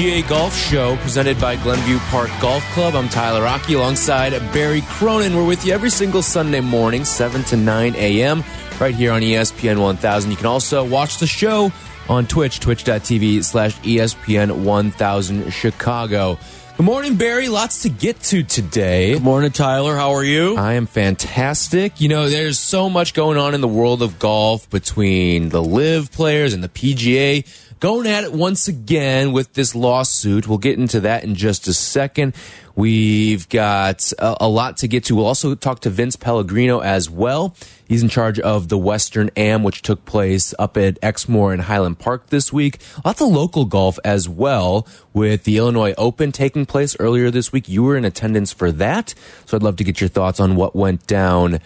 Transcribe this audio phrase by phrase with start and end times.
[0.00, 2.94] GA Golf Show presented by Glenview Park Golf Club.
[2.94, 5.36] I'm Tyler Rocky alongside Barry Cronin.
[5.36, 8.42] We're with you every single Sunday morning, 7 to 9 a.m.,
[8.80, 10.30] right here on ESPN 1000.
[10.30, 11.70] You can also watch the show
[12.08, 16.38] on Twitch, twitch.tv slash ESPN 1000 Chicago.
[16.78, 17.50] Good morning, Barry.
[17.50, 19.12] Lots to get to today.
[19.12, 19.96] Good morning, Tyler.
[19.96, 20.56] How are you?
[20.56, 22.00] I am fantastic.
[22.00, 26.10] You know, there's so much going on in the world of golf between the LIV
[26.10, 27.46] players and the PGA
[27.80, 30.46] going at it once again with this lawsuit.
[30.46, 32.34] We'll get into that in just a second.
[32.76, 35.16] We've got a, a, lot to get to.
[35.16, 37.56] We'll also talk to Vince Pellegrino as well.
[37.88, 41.98] He's in charge of the Western Am, which took place up at Exmoor in Highland
[41.98, 42.78] Park this week.
[43.04, 47.68] Lots of local golf as well, with the Illinois Open taking place earlier this week.
[47.68, 49.14] You were in attendance for that,
[49.46, 51.60] so I'd love to get your thoughts on what went down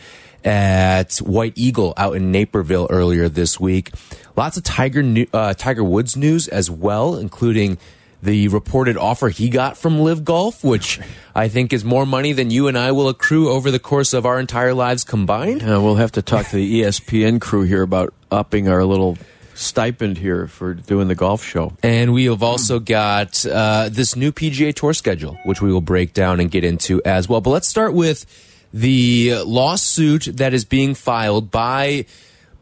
[0.44, 3.90] at White Eagle out in Naperville earlier this week.
[4.36, 7.78] Lots of Tiger uh, Tiger Woods news as well, including
[8.22, 10.98] the reported offer he got from LIV Golf, which
[11.34, 14.24] I think is more money than you and I will accrue over the course of
[14.24, 15.62] our entire lives combined.
[15.62, 19.18] Uh, we'll have to talk to the ESPN crew here about upping our little
[19.54, 21.74] stipend here for doing the golf show.
[21.82, 26.12] And we have also got uh, this new PGA Tour schedule, which we will break
[26.12, 27.40] down and get into as well.
[27.40, 28.26] But let's start with
[28.74, 32.04] the lawsuit that is being filed by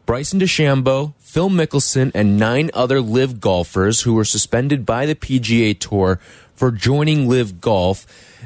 [0.05, 5.77] Bryson DeChambeau, Phil Mickelson, and nine other LIV golfers who were suspended by the PGA
[5.77, 6.19] Tour
[6.53, 8.05] for joining LIV Golf.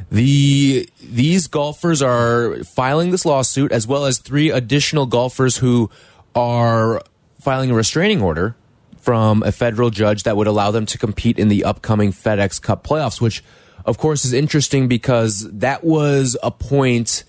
[0.10, 5.90] The these golfers are filing this lawsuit, as well as three additional golfers who
[6.34, 7.02] are
[7.42, 8.56] filing a restraining order
[8.98, 12.88] from a federal judge that would allow them to compete in the upcoming FedEx Cup
[12.88, 13.44] playoffs, which,
[13.86, 17.26] of course, is interesting because that was a point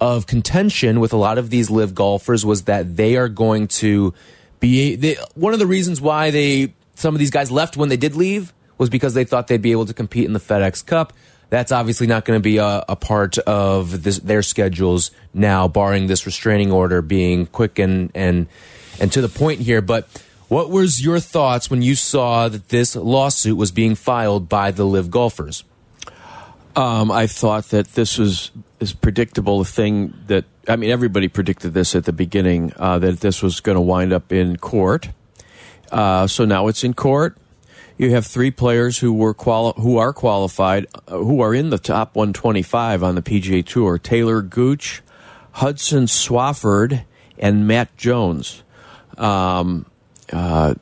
[0.00, 4.14] of contention with a lot of these LIV golfers was that they are going to
[4.60, 7.96] be they, one of the reasons why they some of these guys left when they
[7.96, 11.12] did leave was because they thought they'd be able to compete in the FedEx Cup.
[11.50, 16.06] That's obviously not going to be a, a part of this, their schedules now, barring
[16.06, 18.46] this restraining order being quick and and
[19.00, 19.80] and to the point here.
[19.80, 20.08] But
[20.48, 24.84] what was your thoughts when you saw that this lawsuit was being filed by the
[24.84, 25.64] LIV golfers?
[26.76, 28.50] Um, I thought that this was
[28.80, 33.20] is predictable the thing that I mean everybody predicted this at the beginning uh, that
[33.20, 35.10] this was going to wind up in court.
[35.90, 37.36] Uh, so now it's in court.
[37.96, 42.14] You have three players who were who are qualified, uh, who are in the top
[42.14, 45.02] 125 on the PGA Tour: Taylor Gooch,
[45.52, 47.04] Hudson Swafford,
[47.38, 48.62] and Matt Jones.
[49.16, 49.86] Um,
[50.32, 50.74] uh,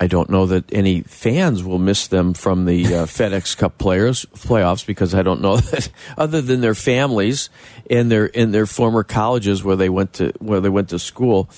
[0.00, 4.24] I don't know that any fans will miss them from the uh, FedEx Cup players
[4.34, 7.50] playoffs because I don't know that other than their families
[7.90, 11.50] and their in their former colleges where they went to where they went to school,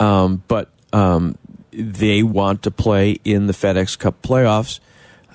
[0.00, 1.38] um, but um,
[1.70, 4.80] they want to play in the FedEx Cup playoffs.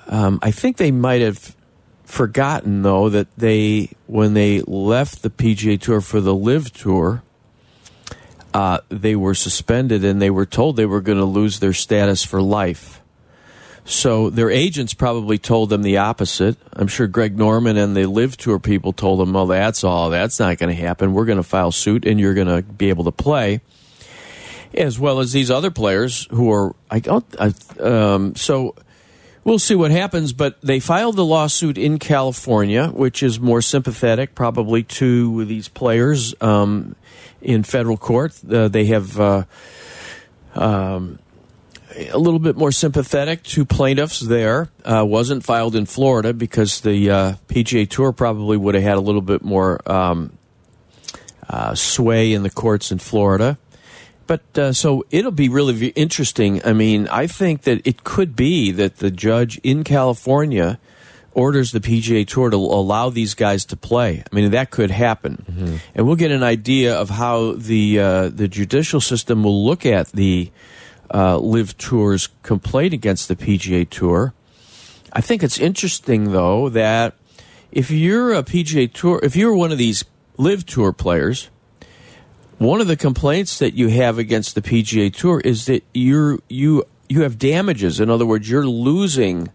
[0.06, 1.56] Um, I think they might have
[2.04, 7.22] forgotten though that they when they left the PGA Tour for the LIV Tour
[8.52, 12.24] uh, they were suspended and they were told they were going to lose their status
[12.24, 13.00] for life.
[13.84, 16.56] So their agents probably told them the opposite.
[16.72, 20.10] I'm sure Greg Norman and the LIV Tour people told them, "Well, that's all.
[20.10, 21.12] That's not going to happen.
[21.12, 23.60] We're going to file suit, and you're going to be able to play."
[24.74, 27.24] As well as these other players who are, I don't.
[27.40, 28.76] I, um, so
[29.44, 30.32] we'll see what happens.
[30.32, 36.34] But they filed the lawsuit in California, which is more sympathetic, probably to these players.
[36.40, 36.96] Um,
[37.42, 38.38] in federal court.
[38.50, 39.44] Uh, they have uh,
[40.54, 41.18] um,
[42.10, 44.68] a little bit more sympathetic to plaintiffs there.
[44.84, 49.00] Uh, wasn't filed in Florida because the uh, PGA Tour probably would have had a
[49.00, 50.36] little bit more um,
[51.48, 53.58] uh, sway in the courts in Florida.
[54.30, 56.64] But uh, so it'll be really interesting.
[56.64, 60.78] I mean, I think that it could be that the judge in California
[61.32, 64.22] orders the PGA Tour to allow these guys to play.
[64.22, 65.76] I mean, that could happen, mm-hmm.
[65.96, 70.12] and we'll get an idea of how the uh, the judicial system will look at
[70.12, 70.52] the
[71.12, 74.32] uh, LIV Tour's complaint against the PGA Tour.
[75.12, 77.14] I think it's interesting though that
[77.72, 80.04] if you're a PGA Tour, if you're one of these
[80.38, 81.50] LIV Tour players.
[82.60, 86.84] One of the complaints that you have against the PGA Tour is that you're you
[87.08, 88.00] you have damages.
[88.00, 89.48] In other words, you're losing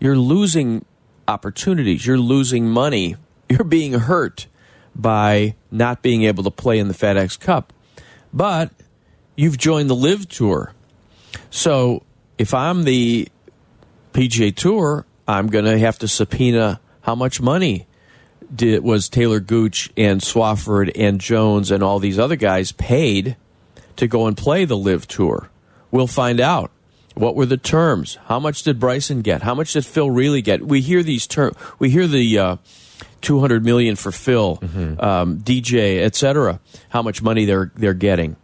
[0.00, 0.84] you're losing
[1.26, 2.04] opportunities.
[2.04, 3.16] You're losing money.
[3.48, 4.48] You're being hurt
[4.94, 7.72] by not being able to play in the FedEx Cup.
[8.34, 8.70] But
[9.34, 10.74] you've joined the LIV Tour.
[11.48, 12.02] So
[12.36, 13.28] if I'm the
[14.12, 17.86] PGA Tour, I'm going to have to subpoena how much money
[18.54, 23.36] did, was Taylor Gooch and Swafford and Jones and all these other guys paid
[23.96, 25.50] to go and play the LIV Tour.
[25.90, 26.70] We'll find out.
[27.14, 28.18] What were the terms?
[28.24, 29.42] How much did Bryson get?
[29.42, 30.62] How much did Phil really get?
[30.62, 31.56] We hear these terms.
[31.78, 32.56] We hear the uh,
[33.20, 35.00] 200 million for Phil, mm-hmm.
[35.00, 36.60] um, DJ, etc.
[36.88, 38.36] How much money they're they're getting.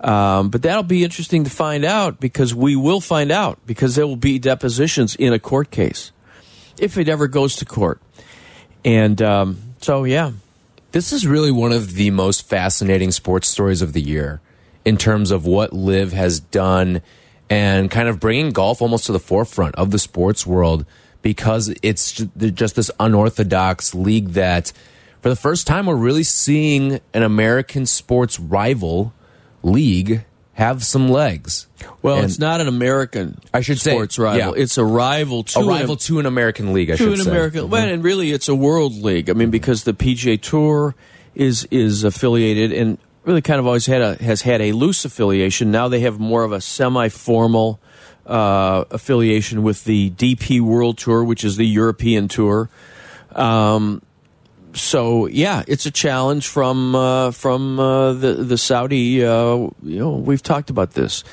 [0.00, 4.06] Um, but that'll be interesting to find out because we will find out because there
[4.06, 6.12] will be depositions in a court case
[6.78, 8.00] if it ever goes to court.
[8.84, 10.32] And um, so, yeah.
[10.92, 14.40] This is really one of the most fascinating sports stories of the year
[14.84, 17.00] in terms of what LIV has done
[17.48, 20.84] and kind of bringing golf almost to the forefront of the sports world
[21.22, 24.72] because it's just this unorthodox league that,
[25.20, 29.12] for the first time, we're really seeing an American sports rival
[29.62, 30.24] league
[30.60, 31.66] have some legs.
[32.02, 33.40] Well, and it's not an American.
[33.52, 34.56] I should sports say, rival.
[34.56, 34.62] Yeah.
[34.62, 36.90] It's a rival to a rival an, to an American league.
[36.90, 37.30] I to should an say.
[37.30, 37.62] American.
[37.62, 37.70] Mm-hmm.
[37.70, 39.30] Well, and really, it's a world league.
[39.30, 40.94] I mean, because the PGA Tour
[41.34, 45.70] is is affiliated and really kind of always had a has had a loose affiliation.
[45.70, 47.80] Now they have more of a semi-formal
[48.26, 52.68] uh, affiliation with the DP World Tour, which is the European tour.
[53.32, 54.02] Um,
[54.74, 59.24] so yeah, it's a challenge from uh, from uh, the the Saudi.
[59.24, 61.24] Uh, you know, we've talked about this.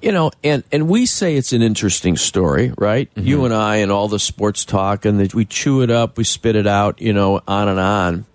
[0.00, 3.12] You know, and and we say it's an interesting story, right?
[3.14, 3.26] Mm-hmm.
[3.26, 6.24] You and I and all the sports talk, and the, we chew it up, we
[6.24, 8.26] spit it out, you know, on and on.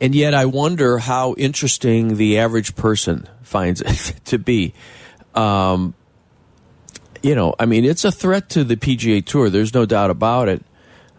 [0.00, 4.72] And yet, I wonder how interesting the average person finds it to be.
[5.34, 5.94] Um,
[7.22, 9.48] you know, I mean, it's a threat to the PGA Tour.
[9.48, 10.64] There's no doubt about it.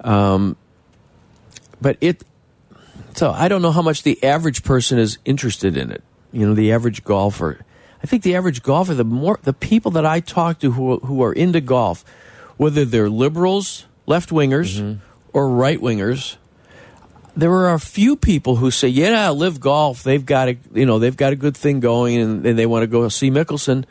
[0.01, 0.57] Um,
[1.79, 2.23] but it
[3.15, 6.03] so I don't know how much the average person is interested in it.
[6.31, 7.59] You know, the average golfer.
[8.03, 11.23] I think the average golfer, the more the people that I talk to who who
[11.23, 12.03] are into golf,
[12.57, 14.97] whether they're liberals, left wingers, mm -hmm.
[15.31, 16.37] or right wingers,
[17.35, 20.03] there are a few people who say, "Yeah, LIV golf.
[20.03, 22.83] They've got a you know they've got a good thing going, and, and they want
[22.83, 23.85] to go see Mickelson."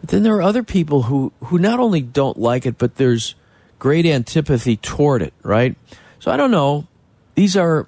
[0.00, 3.34] But then there are other people who who not only don't like it, but there's
[3.78, 5.32] great antipathy toward it.
[5.42, 5.76] Right.
[6.18, 6.86] So I don't know.
[7.34, 7.86] These are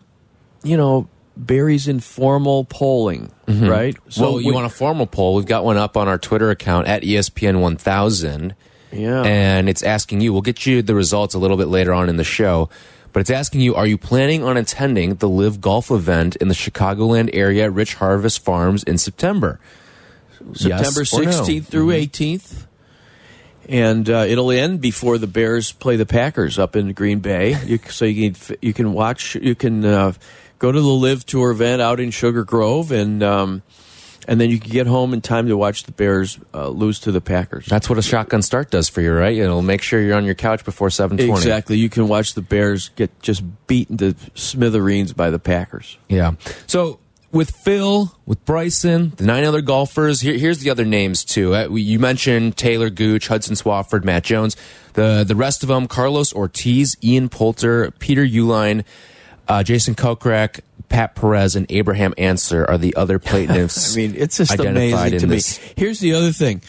[0.69, 3.71] you know, Barry's informal polling, mm -hmm.
[3.71, 3.97] right?
[4.09, 5.37] So well, you we, want a formal poll?
[5.37, 8.55] We've got one up on our Twitter account at ESPN 1000.
[8.91, 9.23] Yeah.
[9.23, 12.17] And it's asking you, we'll get you the results a little bit later on in
[12.17, 12.69] the show,
[13.13, 16.55] but it's asking you, are you planning on attending the LIV Golf event in the
[16.55, 19.61] Chicagoland area at Rich Harvest Farms in September?
[20.55, 21.71] September yes 16th no?
[21.71, 22.11] through mm -hmm.
[22.11, 22.69] 18th
[23.69, 27.55] and uh, it'll end before the Bears play the Packers up in Green Bay.
[27.65, 30.13] You, so you can you can watch you can uh,
[30.59, 33.63] go to the LIV Tour event out in Sugar Grove, and um,
[34.27, 37.13] and then you can get home in time to watch the Bears uh, lose to
[37.13, 37.67] the Packers.
[37.67, 39.37] That's what a shotgun start does for you, right?
[39.37, 41.33] It'll make sure you're on your couch before seven twenty.
[41.33, 41.79] Exactly.
[41.79, 45.97] You can watch the Bears get just beaten to smithereens by the Packers.
[46.09, 46.33] Yeah.
[46.67, 47.01] So
[47.31, 50.21] with Phil, with Bryson, the nine other golfers.
[50.21, 51.55] Here, here's the other names too.
[51.55, 54.57] Uh, you mentioned Taylor Gooch, Hudson Swafford, Matt Jones.
[54.95, 58.85] The the rest of them: Carlos Ortiz, Ian Poulter, Peter Uihlein,
[59.49, 63.95] uh, Jason Kokrak, Pat Perez, and Abraham Ancer are the other plaintiffs.
[63.95, 65.41] I mean, it's just amazing to me.
[65.77, 66.63] Here's the other thing.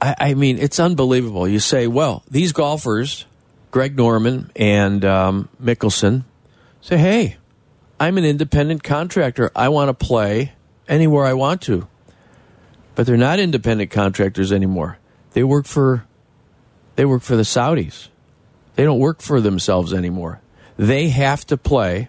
[0.00, 1.48] I, I, mean, it's unbelievable.
[1.48, 3.24] You say, well, these golfers,
[3.72, 6.24] Greg Norman and um, Mickelson,
[6.80, 7.36] say, hey
[8.00, 9.50] I'm an independent contractor.
[9.56, 10.52] I want to play
[10.86, 11.88] anywhere I want to.
[12.94, 14.98] But they're not independent contractors anymore.
[15.32, 16.04] They work for
[16.96, 18.08] they work for the Saudis.
[18.74, 20.40] They don't work for themselves anymore.
[20.78, 22.08] They have to play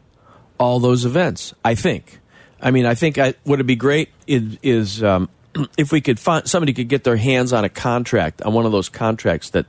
[0.58, 2.20] all those events, I think.
[2.62, 5.30] I mean, I think I, would it be great is, is um,
[5.78, 8.72] if we could find somebody could get their hands on a contract on one of
[8.72, 9.66] those contracts that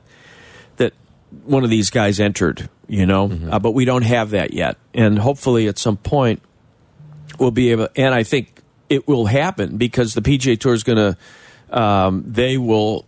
[0.77, 0.93] that
[1.45, 3.53] one of these guys entered you know, mm -hmm.
[3.53, 4.75] uh, but we don't have that yet.
[4.93, 6.41] And hopefully at some point
[7.39, 8.47] we'll be able, and I think
[8.89, 11.15] it will happen because the PGA Tour is going to,
[11.81, 13.05] um, they will,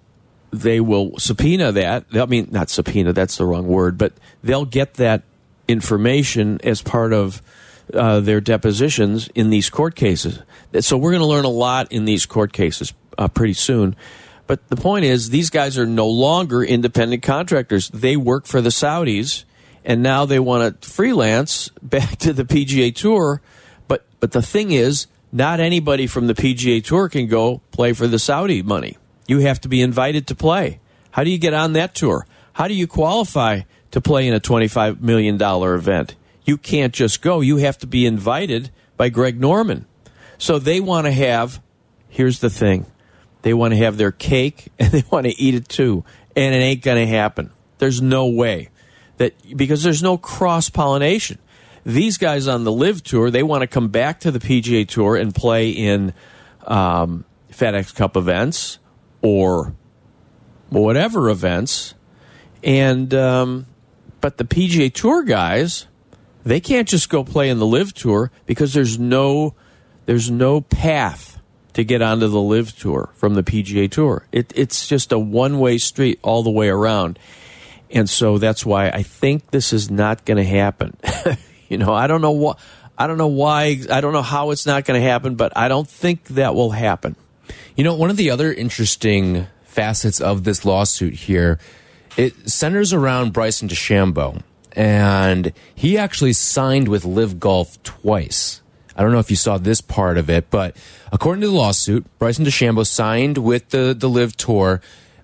[0.52, 2.06] they will subpoena that.
[2.14, 5.24] I mean, not subpoena, that's the wrong word, but they'll get that
[5.74, 7.42] information as part of
[7.94, 10.40] uh, their depositions in these court cases.
[10.80, 13.98] So we're going to learn a lot in these court cases uh, pretty soon.
[14.48, 17.90] But the point is, these guys are no longer independent contractors.
[17.90, 19.44] They work for the Saudis
[19.86, 23.42] and now they want to freelance back to the PGA Tour.
[23.88, 28.08] But but the thing is, not anybody from the PGA Tour can go play for
[28.08, 28.98] the Saudi money.
[29.28, 30.80] You have to be invited to play.
[31.12, 32.26] How do you get on that tour?
[32.54, 33.62] How do you qualify
[33.94, 36.16] to play in a $25 million event?
[36.46, 37.42] you can't just go.
[37.42, 39.86] You have to be invited by Greg Norman.
[40.38, 41.62] So they want to have,
[42.10, 42.86] here's the thing
[43.42, 46.04] they want to have their cake and they want to eat it too.
[46.36, 47.52] And it ain't going to happen.
[47.78, 48.70] There's no way
[49.18, 51.40] that because there's no cross pollination.
[51.86, 55.18] These guys on the LIV Tour, they want to come back to the PGA Tour
[55.18, 56.14] and play in
[56.66, 58.80] um, FedEx Cup events
[59.22, 59.74] or
[60.70, 61.94] whatever events.
[62.64, 63.66] And um,
[64.24, 65.86] but the PGA Tour guys,
[66.46, 69.54] they can't just go play in the LIV Tour because there's no
[70.06, 71.42] there's no path
[71.74, 74.26] to get onto the LIV Tour from the PGA Tour.
[74.32, 77.20] It, it's just a one way street all the way around.
[77.92, 80.96] And so that's why I think this is not going to happen.
[81.68, 82.60] you know, I don't know what.
[82.98, 83.82] I don't know why.
[83.92, 86.72] I don't know how it's not going to happen, but I don't think that will
[86.72, 87.18] happen.
[87.76, 91.60] You know, one of the other interesting facets of this lawsuit here,
[92.18, 94.42] it centers around Bryson DeChambeau,
[94.74, 98.62] and he actually signed with LIV Golf twice.
[98.96, 100.76] I don't know if you saw this part of it, but
[101.12, 104.82] according to the lawsuit, Bryson DeChambeau signed with the the LIV Tour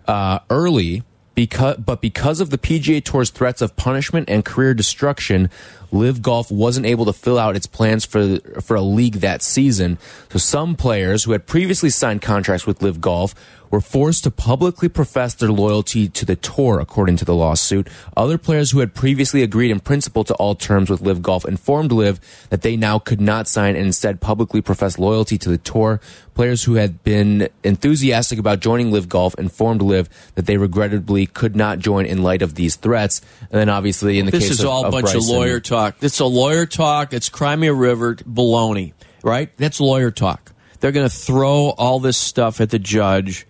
[0.07, 1.03] uh, early
[1.35, 5.49] because, but because of the PGA Tour's threats of punishment and career destruction,
[5.91, 9.97] LIV Golf wasn't able to fill out its plans for for a league that season.
[10.29, 13.35] So some players who had previously signed contracts with LIV Golf
[13.71, 17.87] were forced to publicly profess their loyalty to the tour, according to the lawsuit.
[18.17, 21.91] Other players who had previously agreed in principle to all terms with LIV Golf informed
[21.91, 22.19] LIV
[22.49, 26.01] that they now could not sign and instead publicly profess loyalty to the tour.
[26.33, 31.55] Players who had been enthusiastic about joining LIV Golf informed LIV that they regrettably could
[31.55, 33.21] not join in light of these threats.
[33.41, 35.59] And then obviously in the this case is of, all a bunch Bryson, of lawyer
[35.59, 35.78] talk.
[36.01, 37.13] It's a lawyer talk.
[37.13, 38.93] It's Crimea River baloney,
[39.23, 39.55] right?
[39.57, 40.51] That's lawyer talk.
[40.79, 43.45] They're going to throw all this stuff at the judge.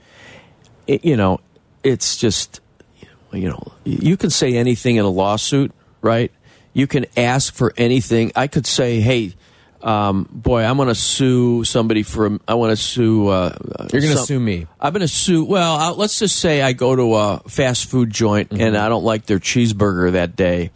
[0.88, 1.42] It, you know,
[1.84, 2.62] it's just,
[3.32, 5.72] you know, you can say anything in a lawsuit,
[6.02, 6.32] right?
[6.74, 8.32] You can ask for anything.
[8.36, 9.34] I could say, hey,
[9.82, 12.40] um, boy, I'm going to sue somebody for.
[12.48, 13.28] I want to sue.
[13.30, 13.56] Uh,
[13.92, 14.68] You're going to sue me.
[14.80, 15.46] I'm going to sue.
[15.46, 19.06] Well, uh, let's just say I go to a fast food joint and I don't
[19.06, 20.72] like their cheeseburger that day.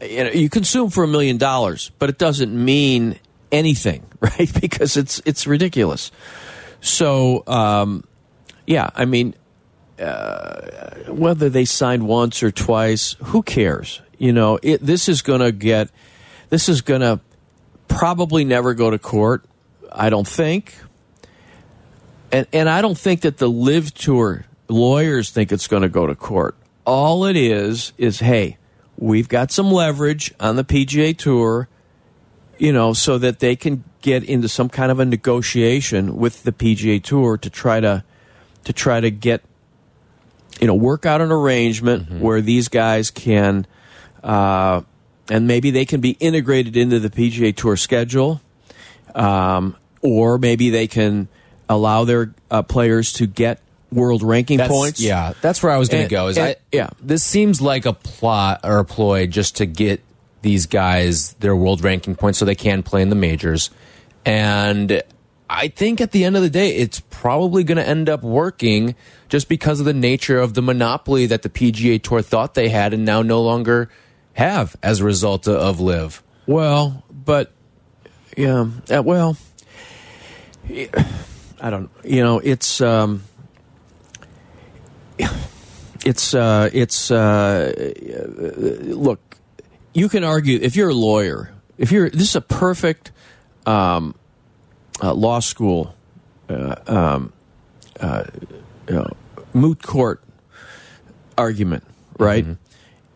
[0.00, 3.18] You know, you them for a million dollars, but it doesn't mean
[3.50, 4.50] anything, right?
[4.60, 6.10] Because it's it's ridiculous.
[6.80, 8.04] So, um,
[8.66, 9.34] yeah, I mean,
[9.98, 14.00] uh, whether they signed once or twice, who cares?
[14.18, 15.90] You know, it, this is going to get.
[16.48, 17.20] This is going to
[17.88, 19.44] probably never go to court.
[19.90, 20.74] I don't think
[22.32, 26.06] and and I don't think that the LIV tour lawyers think it's going to go
[26.06, 26.56] to court.
[26.84, 28.58] All it is is hey,
[28.98, 31.68] we've got some leverage on the PGA tour,
[32.58, 36.52] you know, so that they can get into some kind of a negotiation with the
[36.52, 38.04] PGA tour to try to
[38.64, 39.42] to try to get
[40.60, 43.66] you know work out an arrangement where these guys can
[44.22, 44.82] uh,
[45.28, 48.40] and maybe they can be integrated into the PGA Tour schedule,
[49.14, 51.28] um, or maybe they can
[51.68, 53.60] allow their uh, players to get
[53.96, 55.00] world ranking That's- points.
[55.00, 56.28] Yeah, that's where I was going to go.
[56.28, 56.90] Is and- I, yeah.
[57.02, 60.00] this seems like a plot or a ploy just to get
[60.42, 63.70] these guys their world ranking points so they can play in the majors.
[64.24, 65.02] And
[65.50, 68.94] I think at the end of the day, it's probably going to end up working
[69.28, 72.92] just because of the nature of the monopoly that the PGA Tour thought they had
[72.92, 73.88] and now no longer
[74.34, 76.22] have as a result of LIV.
[76.46, 77.52] Well, but
[78.36, 79.36] yeah, uh, well,
[80.68, 81.90] I don't.
[82.04, 83.24] You know, it's um,
[86.04, 87.72] it's uh, it's uh,
[88.82, 89.20] look.
[89.92, 91.52] You can argue if you're a lawyer.
[91.78, 93.12] If you're this is a perfect
[93.66, 94.14] um,
[95.02, 95.94] uh, law school
[96.48, 97.32] uh, um,
[98.00, 98.24] uh,
[98.88, 99.10] you know,
[99.52, 100.22] moot court
[101.36, 101.84] argument,
[102.18, 102.44] right?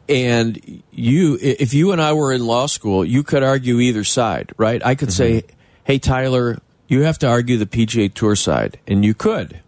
[0.08, 4.52] And you, if you and I were in law school, you could argue either side,
[4.56, 4.84] right?
[4.84, 5.44] I could say,
[5.84, 9.60] "Hey, Tyler, you have to argue the PGA Tour side," and you could,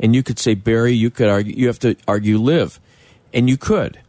[0.00, 2.80] and you could say, "Barry, you could argue, you have to argue LIV,"
[3.32, 4.00] and you could.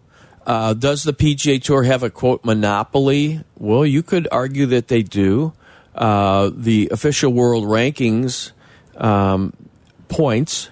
[0.48, 3.42] Uh, does the PGA Tour have a quote monopoly?
[3.58, 5.54] Well, you could argue that they do.
[5.94, 8.52] Uh, the official world rankings
[8.98, 9.54] um,
[10.08, 10.70] points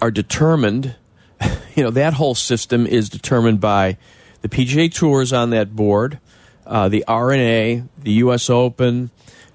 [0.00, 0.94] are determined.
[1.76, 3.98] You know that whole system is determined by
[4.42, 6.18] the PGA Tours on that board,
[6.66, 8.50] uh, the R&A, the U.S.
[8.50, 9.10] Open,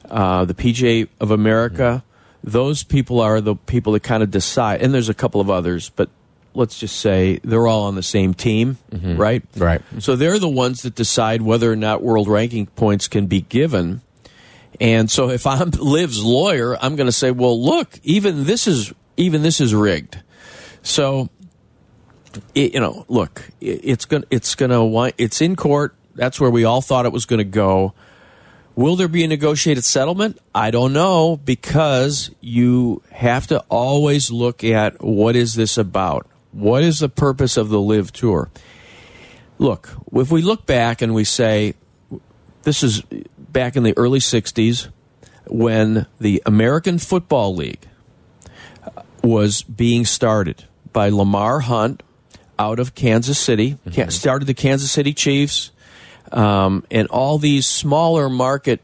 [0.10, 2.02] uh, the PGA of America.
[2.44, 5.90] Those people are the people that kind of decide, and there's a couple of others,
[5.90, 6.10] but
[6.54, 9.18] let's just say they're all on the same team, mm-hmm.
[9.18, 9.44] right?
[9.56, 9.82] Right.
[10.00, 14.02] So they're the ones that decide whether or not world ranking points can be given.
[14.80, 18.94] And so if I'm LIV's lawyer, I'm going to say, well, look, even this is
[19.18, 20.22] even this is rigged.
[20.82, 21.30] So
[22.56, 25.96] it, you know, look, it, it's going it's going to it's in court.
[26.16, 27.94] That's where we all thought it was going to go.
[28.76, 30.40] Will there be a negotiated settlement?
[30.54, 36.28] I don't know because you have to always look at what is this about?
[36.52, 38.50] What is the purpose of the LIV tour?
[39.60, 41.76] Look, if we look back and we say
[42.64, 43.04] this is
[43.38, 44.90] back in the early 60s
[45.46, 47.88] when the American Football League
[49.24, 52.02] was being started by Lamar Hunt
[52.58, 54.10] out of Kansas City, mm-hmm.
[54.10, 55.72] started the Kansas City Chiefs,
[56.34, 58.82] um, and all these smaller market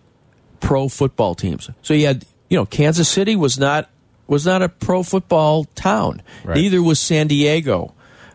[0.59, 1.69] pro football teams.
[1.81, 3.89] So you had, you know, Kansas City was not
[4.27, 6.21] was not a pro football town.
[6.43, 6.55] Right.
[6.55, 7.93] Neither was San Diego,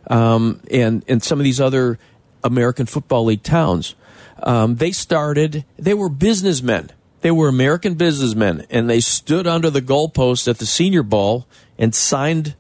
[0.08, 1.98] um, and and some of these other
[2.42, 3.94] American Football League towns.
[4.42, 5.64] Um, they started.
[5.78, 6.90] They were businessmen.
[7.20, 11.46] They were American businessmen, and they stood under the goalpost at the Senior Bowl
[11.78, 12.54] and signed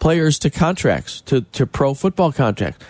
[0.00, 2.84] players to contracts to to pro football contracts.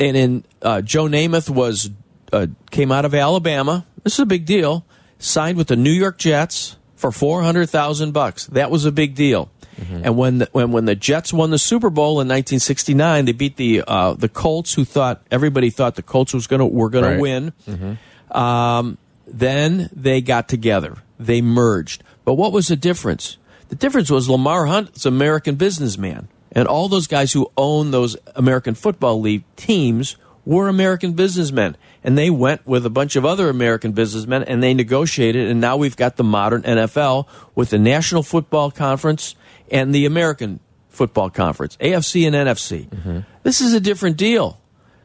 [0.00, 1.90] And in uh, Joe Namath was
[2.32, 3.86] uh, came out of Alabama.
[4.02, 4.84] This is a big deal.
[5.18, 8.46] Signed with the New York Jets for four hundred thousand bucks.
[8.46, 9.50] That was a big deal.
[9.78, 10.00] Mm-hmm.
[10.04, 13.56] And when the, when when the Jets won the Super Bowl in 1969, they beat
[13.56, 17.20] the uh, the Colts, who thought everybody thought the Colts was gonna were gonna right.
[17.20, 17.52] win.
[17.66, 18.36] Mm-hmm.
[18.36, 20.98] Um, then they got together.
[21.18, 22.02] They merged.
[22.24, 23.38] But what was the difference?
[23.68, 27.90] The difference was Lamar Hunt is an American businessman, and all those guys who own
[27.90, 30.16] those American Football League teams
[30.48, 31.76] were American businessmen.
[32.02, 35.46] And they went with a bunch of other American businessmen and they negotiated.
[35.46, 39.34] And now we've got the modern NFL with the National Football Conference
[39.70, 42.88] and the American Football Conference, AFC and NFC.
[42.88, 43.18] Mm-hmm.
[43.42, 44.58] This is a different deal.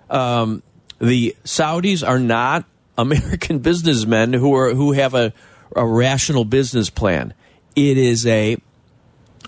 [0.10, 0.64] Um,
[1.00, 2.64] the Saudis are not
[2.98, 5.34] American businessmen who are who have a,
[5.76, 7.34] a rational business plan.
[7.76, 8.58] It is a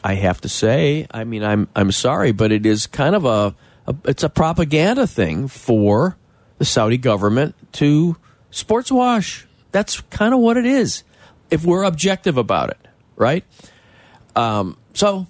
[0.04, 3.56] I have to say, I mean, I'm I'm sorry, but it is kind of a
[3.88, 6.18] a, it's a propaganda thing for
[6.58, 8.18] the Saudi government to
[8.52, 9.46] sports wash.
[9.72, 11.04] That's kind of what it is.
[11.52, 12.80] If we're objective about it,
[13.16, 13.44] right?
[14.36, 15.28] Um, so,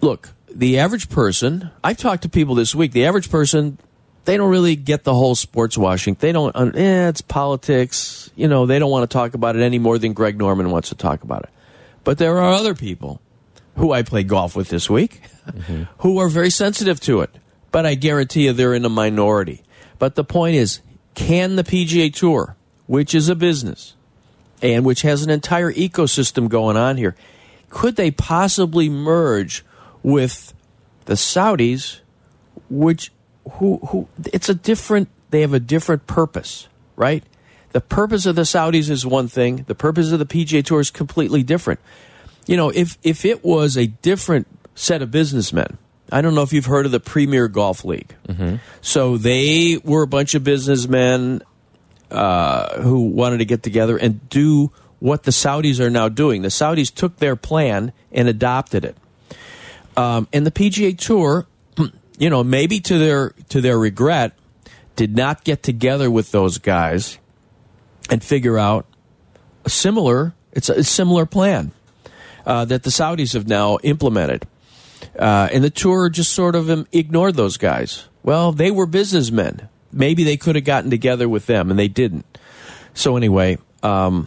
[0.00, 1.70] look, the average person.
[1.82, 2.92] I've talked to people this week.
[2.92, 3.78] The average person,
[4.24, 6.16] they don't really get the whole sports washing.
[6.18, 6.54] They don't.
[6.76, 8.30] Eh, it's politics.
[8.36, 10.88] You know, they don't want to talk about it any more than Greg Norman wants
[10.88, 11.50] to talk about it.
[12.04, 13.20] But there are other people
[13.76, 15.84] who I play golf with this week, mm-hmm.
[15.98, 17.30] who are very sensitive to it.
[17.72, 19.62] But I guarantee you they're in a minority.
[19.98, 20.80] But the point is,
[21.14, 22.56] can the PGA Tour,
[22.86, 23.94] which is a business
[24.62, 27.14] and which has an entire ecosystem going on here,
[27.68, 29.64] could they possibly merge
[30.02, 30.52] with
[31.04, 32.00] the Saudis,
[32.68, 33.12] which
[33.52, 37.24] who who it's a different they have a different purpose, right?
[37.72, 40.90] The purpose of the Saudis is one thing, the purpose of the PGA Tour is
[40.90, 41.80] completely different
[42.46, 45.78] you know, if if it was a different set of businessmen,
[46.12, 48.14] I don't know if you've heard of the Premier Golf League.
[48.28, 48.56] Mm-hmm.
[48.80, 51.42] So they were a bunch of businessmen
[52.10, 56.42] uh, who wanted to get together and do what the Saudis are now doing.
[56.42, 58.96] The Saudis took their plan and adopted it.
[59.96, 61.46] Um, and the PGA Tour,
[62.18, 64.32] you know, maybe to their to their regret,
[64.96, 67.18] did not get together with those guys
[68.10, 68.86] and figure out
[69.64, 71.72] a similar it's a, a similar plan
[72.50, 74.44] uh, that the Saudis have now implemented.
[75.16, 78.08] Uh, and the tour just sort of ignored those guys.
[78.24, 79.68] Well, they were businessmen.
[79.92, 82.26] Maybe they could have gotten together with them, and they didn't.
[82.92, 84.26] So, anyway, um,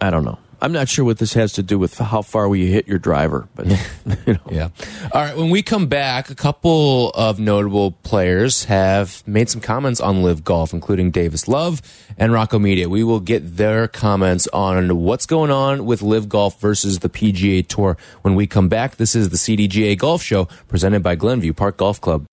[0.00, 0.38] I don't know.
[0.60, 2.98] I'm not sure what this has to do with how far will you hit your
[2.98, 3.66] driver, but
[4.26, 4.40] you know.
[4.50, 4.68] yeah.
[5.12, 5.36] All right.
[5.36, 10.44] When we come back, a couple of notable players have made some comments on LIV
[10.44, 11.80] Golf, including Davis Love
[12.16, 12.90] and Rocco Mediate.
[12.90, 17.66] We will get their comments on what's going on with LIV Golf versus the PGA
[17.66, 18.96] Tour when we come back.
[18.96, 22.26] This is the CDGA Golf Show presented by Glenview Park Golf Club.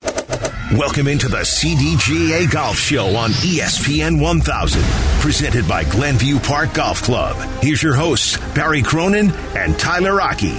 [0.73, 4.82] Welcome into the CDGA Golf Show on ESPN 1000,
[5.21, 7.36] presented by Glenview Park Golf Club.
[7.62, 10.58] Here's your hosts, Barry Cronin and Tyler Rocky.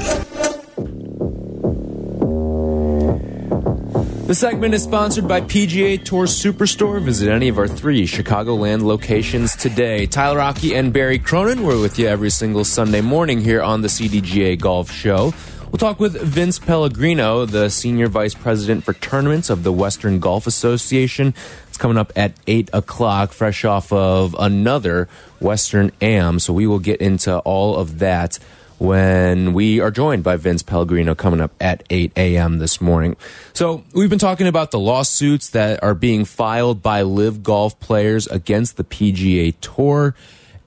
[4.27, 7.03] The segment is sponsored by PGA Tour Superstore.
[7.03, 10.07] Visit any of our three Chicagoland locations today.
[10.07, 13.88] Tyler Rocky and Barry Cronin, we're with you every single Sunday morning here on the
[13.88, 15.35] CDGA Golf Show.
[15.76, 20.46] We'll talk with Vince Pellegrino, the Senior Vice President for Tournaments of the Western Golf
[20.46, 21.34] Association.
[21.68, 25.06] It's coming up at 8 o'clock, fresh off of another
[25.38, 26.38] Western AM.
[26.38, 28.38] So we will get into all of that
[28.78, 32.58] when we are joined by Vince Pellegrino coming up at 8 a.m.
[32.58, 33.14] this morning.
[33.52, 38.26] So we've been talking about the lawsuits that are being filed by LIV golf players
[38.28, 40.14] against the PGA Tour.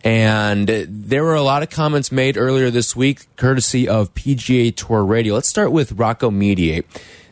[0.03, 5.03] And there were a lot of comments made earlier this week, courtesy of PGA Tour
[5.03, 5.33] Radio.
[5.33, 6.85] Let's start with Rocco Mediate,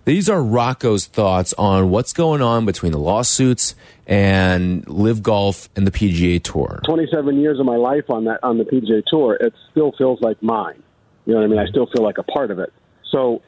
[0.04, 3.76] These are Rocco's thoughts on what's going on between the lawsuits
[4.06, 6.82] and LIV Golf and the PGA Tour.
[6.86, 10.42] 27 years of my life on that on the PGA Tour, it still feels like
[10.44, 10.82] mine.
[11.26, 11.60] You know what I mean?
[11.60, 12.72] I still feel like a part of it.
[13.12, 13.42] So,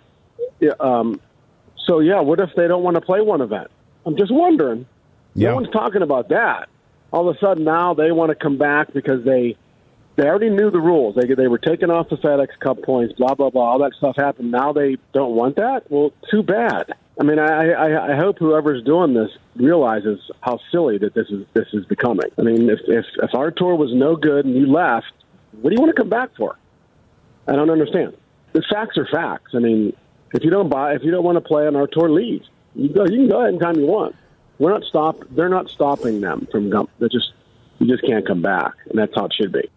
[0.60, 1.20] yeah, um,
[1.86, 2.20] so yeah.
[2.20, 3.70] What if they don't want to play one event?
[4.06, 4.86] I'm just wondering.
[5.36, 5.50] Yeah.
[5.50, 6.68] No one's talking about that.
[7.12, 9.58] All of a sudden now they want to come back because they
[10.16, 11.16] they already knew the rules.
[11.16, 13.72] They they were taking off the FedEx Cup points, blah blah blah.
[13.72, 14.52] All that stuff happened.
[14.52, 15.90] Now they don't want that.
[15.90, 16.94] Well, too bad.
[17.20, 21.46] I mean, I, I, I hope whoever's doing this realizes how silly that this is
[21.54, 22.30] this is becoming.
[22.38, 25.12] I mean, if, if if our tour was no good and you left,
[25.62, 26.58] what do you want to come back for?
[27.48, 28.16] I don't understand.
[28.54, 29.52] The facts are facts.
[29.54, 29.96] I mean,
[30.34, 32.44] if you don't buy, if you don't want to play on our tour, leave.
[32.76, 33.06] You go.
[33.06, 34.16] You can go anytime you want.
[34.60, 35.24] We're not stop.
[35.32, 36.70] They're not stopping them from.
[37.00, 37.34] They're just.
[37.80, 39.70] You just can't come back, and that's how it should be.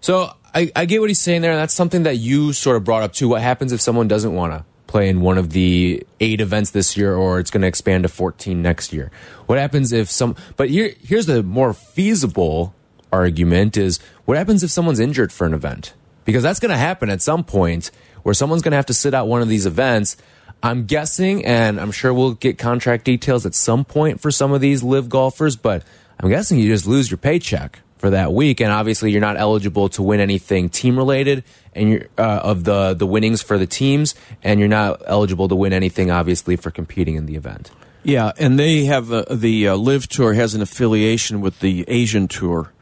[0.00, 2.84] So I, I get what he's saying there, and that's something that you sort of
[2.84, 3.28] brought up too.
[3.28, 6.96] What happens if someone doesn't want to play in one of the eight events this
[6.96, 9.10] year, or it's going to expand to 14 next year?
[9.46, 10.34] What happens if some?
[10.56, 12.74] But here, here's the more feasible
[13.12, 15.94] argument: is what happens if someone's injured for an event?
[16.24, 17.90] Because that's going to happen at some point,
[18.22, 20.16] where someone's going to have to sit out one of these events.
[20.62, 24.60] I'm guessing, and I'm sure we'll get contract details at some point for some of
[24.60, 25.84] these LIV golfers, but
[26.18, 29.88] I'm guessing you just lose your paycheck for that week, and obviously you're not eligible
[29.90, 31.44] to win anything team related
[31.74, 35.54] and you're uh, of the the winnings for the teams, and you're not eligible to
[35.54, 37.70] win anything obviously for competing in the event.
[38.04, 42.28] Yeah, and they have uh, the uh, LIV Tour has an affiliation with the Asian
[42.28, 42.72] Tour,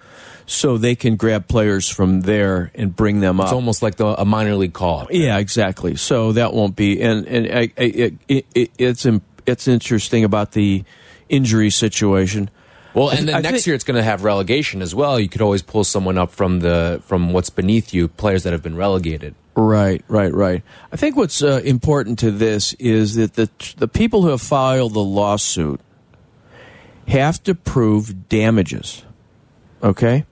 [0.46, 3.46] so they can grab players from there and bring them up.
[3.46, 5.00] It's almost like the, a minor league call.
[5.00, 5.08] up.
[5.10, 5.96] Yeah, exactly.
[5.96, 9.06] So that won't be, and and I, I, it, it, it, it's
[9.46, 10.84] it's interesting about the
[11.28, 12.50] injury situation.
[12.94, 15.20] Well, and then I next year it's going to have relegation as well.
[15.20, 18.62] You could always pull someone up from the from what's beneath you, players that have
[18.62, 19.34] been relegated.
[19.54, 20.62] Right, right, right.
[20.92, 24.94] I think what's uh, important to this is that the the people who have filed
[24.94, 25.80] the lawsuit
[27.08, 29.04] have to prove damages.
[29.82, 30.24] Okay,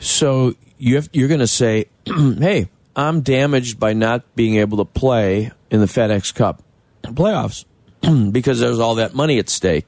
[0.00, 4.84] so you have, you're going to say, "Hey, I'm damaged by not being able to
[4.84, 6.62] play in the FedEx Cup
[7.04, 7.64] playoffs
[8.32, 9.86] because there's all that money at stake."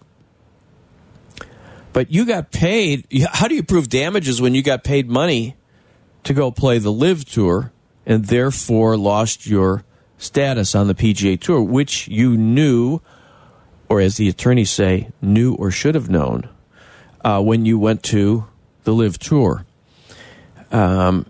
[1.92, 3.06] But you got paid.
[3.32, 5.56] How do you prove damages when you got paid money
[6.24, 7.72] to go play the LIV Tour
[8.06, 9.84] and therefore lost your
[10.18, 13.00] status on the PGA Tour, which you knew,
[13.88, 16.48] or as the attorneys say, knew or should have known
[17.24, 18.46] uh, when you went to
[18.84, 19.66] the LIV Tour?
[20.72, 21.26] Um,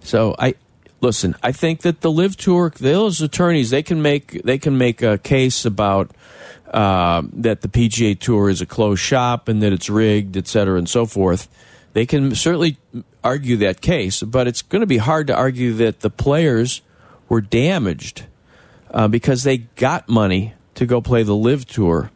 [0.00, 0.54] so I
[1.00, 1.34] listen.
[1.42, 5.18] I think that the LIV Tour, those attorneys, they can make they can make a
[5.18, 6.12] case about
[6.72, 10.78] uh, that the PGA Tour is a closed shop and that it's rigged, et cetera,
[10.78, 11.48] and so forth.
[11.92, 12.76] They can certainly
[13.24, 16.82] argue that case, but it's going to be hard to argue that the players
[17.28, 18.26] were damaged
[18.90, 22.10] uh, because they got money to go play the LIV Tour.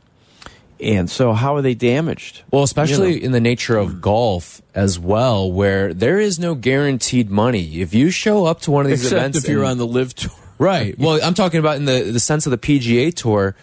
[0.82, 2.42] And so, how are they damaged?
[2.50, 3.26] Well, especially You know.
[3.26, 7.80] in the nature of golf as well, where there is no guaranteed money.
[7.82, 9.86] If you show up to one of these Except events, if you're and- on the
[9.86, 10.30] LIV Tour.
[10.60, 10.94] Right.
[10.98, 13.56] Well, I'm talking about in the the sense of the PGA Tour.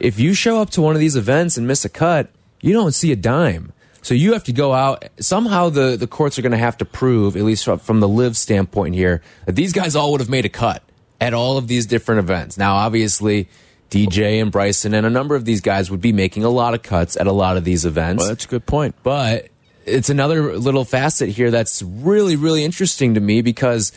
[0.00, 2.30] If you show up to one of these events and miss a cut,
[2.62, 3.72] you don't see a dime.
[4.00, 5.04] So you have to go out.
[5.20, 8.08] Somehow the the courts are going to have to prove, at least from- from the
[8.08, 10.82] LIV standpoint here, that these guys all would have made a cut
[11.20, 12.56] at all of these different events.
[12.56, 13.48] Now, obviously.
[13.90, 16.82] DJ and Bryson and a number of these guys would be making a lot of
[16.82, 18.20] cuts at a lot of these events.
[18.20, 18.94] Well, that's a good point.
[19.02, 19.48] But
[19.86, 23.92] it's another little facet here that's really, really interesting to me because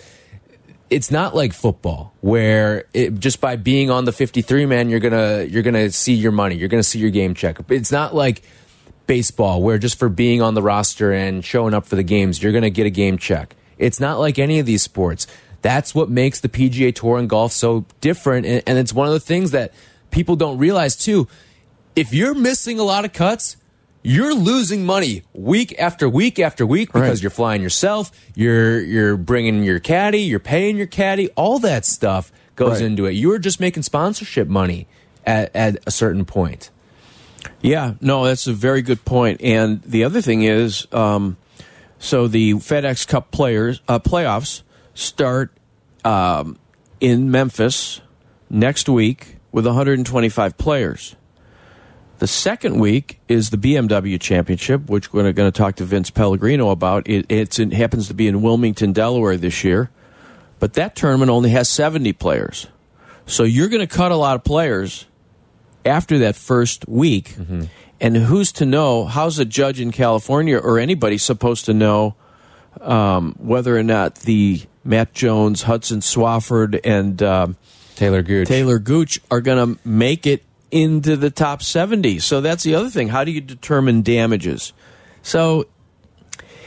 [0.90, 5.44] it's not like football where it, just by being on the 53 man you're gonna
[5.44, 8.44] you're gonna see your money you're gonna see your game check it's not like
[9.08, 12.52] baseball where just for being on the roster and showing up for the games you're
[12.52, 15.28] gonna get a game check it's not like any of these sports
[15.62, 19.14] that's what makes the pga tour and golf so different and, and it's one of
[19.14, 19.74] the things that
[20.12, 21.28] people don't realize too
[21.96, 23.58] if you're missing a lot of cuts
[24.04, 27.22] you're losing money week after week after week because Right.
[27.22, 32.32] you're flying yourself, you're you're bringing your caddy, you're paying your caddy, all that stuff
[32.56, 32.86] goes Right.
[32.88, 33.12] into it.
[33.12, 34.88] You're just making sponsorship money
[35.24, 36.72] at, at a certain point.
[37.62, 39.40] Yeah, no, that's a very good point.
[39.44, 41.38] And the other thing is, um,
[42.00, 45.56] so the FedEx Cup players uh, playoffs start
[46.04, 46.58] um,
[47.00, 48.02] in Memphis
[48.50, 51.16] next week with 125 players.
[52.20, 56.70] The second week is the BMW Championship, which we're going to talk to Vince Pellegrino
[56.70, 57.08] about.
[57.10, 59.90] It, it's it happens to be in Wilmington, Delaware this year,
[60.60, 62.68] but that tournament only has 70 players.
[63.26, 65.08] So you're going to cut a lot of players
[65.84, 67.36] after that first week.
[68.00, 69.06] And who's to know?
[69.06, 72.16] How's a judge in California or anybody supposed to know
[72.82, 77.58] um, whether or not the Matt Jones, Hudson Swafford, and um
[78.02, 78.48] Taylor Gooch.
[78.48, 82.18] Taylor Gooch are going to make it into the top 70.
[82.18, 83.10] So that's the other thing.
[83.10, 84.74] How do you determine damages?
[85.22, 85.68] So,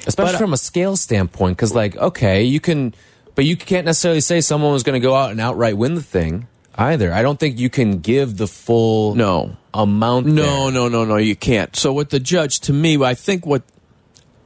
[0.06, 2.94] especially but- from a scale standpoint, because like, okay, you can,
[3.34, 6.02] but you can't necessarily say someone was going to go out and outright win the
[6.02, 6.46] thing
[6.76, 7.12] either.
[7.12, 9.56] I don't think you can give the full no.
[9.72, 10.26] amount.
[10.26, 10.72] No, there.
[10.72, 11.74] no, no, no, you can't.
[11.74, 13.62] So what the judge, to me, I think what,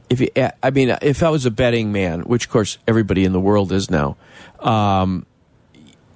[0.09, 0.29] if you,
[0.63, 3.71] I mean, if I was a betting man, which of course everybody in the world
[3.71, 4.17] is now,
[4.59, 5.25] um,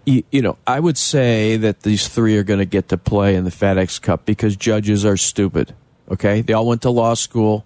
[0.05, 3.35] you, you know, I would say that these three are going to get to play
[3.35, 5.73] in the FedEx Cup because judges are stupid.
[6.09, 7.65] Okay, they all went to law school,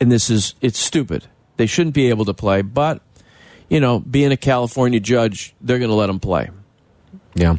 [0.00, 1.26] and this is it's stupid.
[1.56, 3.00] They shouldn't be able to play, but
[3.68, 6.50] you know, being a California judge, they're going to let them play.
[7.34, 7.56] Yeah.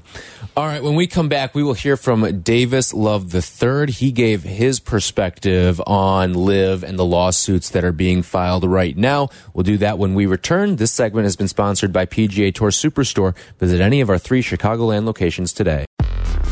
[0.58, 0.84] All right.
[0.84, 3.92] When we come back, we will hear from Davis Love III.
[3.92, 9.30] He gave his perspective on LIV and the lawsuits that are being filed right now.
[9.54, 10.76] We'll do that when we return.
[10.76, 13.36] This segment has been sponsored by PGA Tour Superstore.
[13.60, 15.86] Visit any of our three Chicagoland locations today.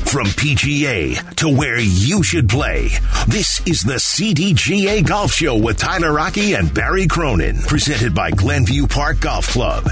[0.05, 2.89] From PGA to where you should play,
[3.27, 8.87] this is the CDGA Golf Show with Tyler Rocky and Barry Cronin, presented by Glenview
[8.87, 9.91] Park Golf Club.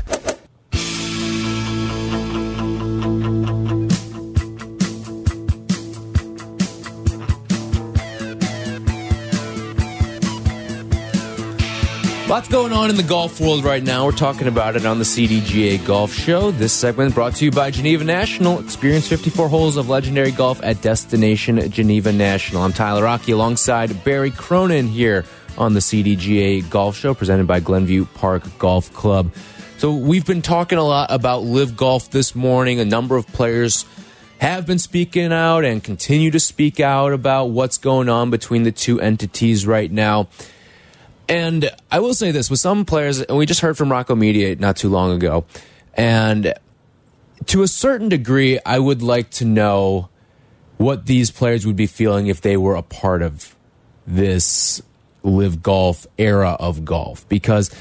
[12.27, 14.03] Lots going on in the golf world right now.
[14.03, 16.51] We're talking about it on the CDGA Golf Show.
[16.51, 18.59] This segment brought to you by Geneva National.
[18.59, 22.63] Experience 54 holes of legendary golf at Destination Geneva National.
[22.63, 25.23] I'm Tyler Rocky alongside Barry Cronin here
[25.57, 29.33] on the CDGA Golf Show presented by Glenview Park Golf Club.
[29.77, 32.81] So we've been talking a lot about LIV golf this morning.
[32.81, 33.85] A number of players
[34.39, 38.73] have been speaking out and continue to speak out about what's going on between the
[38.73, 40.27] two entities right now.
[41.29, 44.59] And I will say this with some players, and we just heard from Rocco Mediate
[44.59, 45.45] not too long ago.
[45.93, 46.53] And
[47.47, 50.09] to a certain degree, I would like to know
[50.77, 53.55] what these players would be feeling if they were a part of
[54.05, 54.81] this
[55.23, 57.27] LIV golf era of golf.
[57.27, 57.71] Because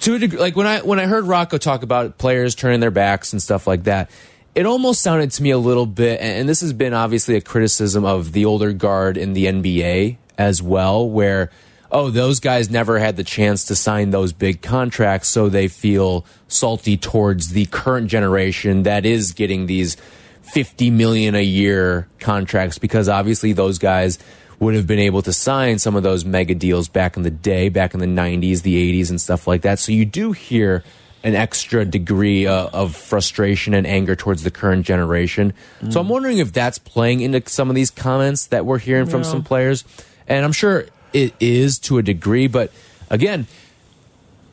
[0.00, 2.90] to a degree, like when I when I heard Rocco talk about players turning their
[2.90, 4.10] backs and stuff like that,
[4.54, 8.04] it almost sounded to me a little bit, and this has been obviously a criticism
[8.04, 11.50] of the older guard in the NBA as well, where
[11.92, 16.24] oh, those guys never had the chance to sign those big contracts, so they feel
[16.48, 19.96] salty towards the current generation that is getting these
[20.42, 24.18] 50 million a year contracts because obviously those guys
[24.58, 27.68] would have been able to sign some of those mega deals back in the day,
[27.68, 29.78] back in the 90s, the 80s and stuff like that.
[29.78, 30.84] So you do hear
[31.22, 35.52] an extra degree uh, of frustration and anger towards the current generation.
[35.80, 35.92] Mm.
[35.92, 39.24] So I'm wondering if that's playing into some of these comments that we're hearing from
[39.24, 39.84] some players.
[40.26, 42.72] And I'm sure it is to a degree, but
[43.08, 43.46] again,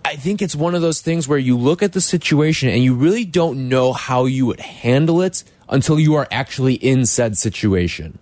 [0.03, 2.95] I think it's one of those things where you look at the situation and you
[2.95, 8.17] really don't know how you would handle it until you are actually in said situation.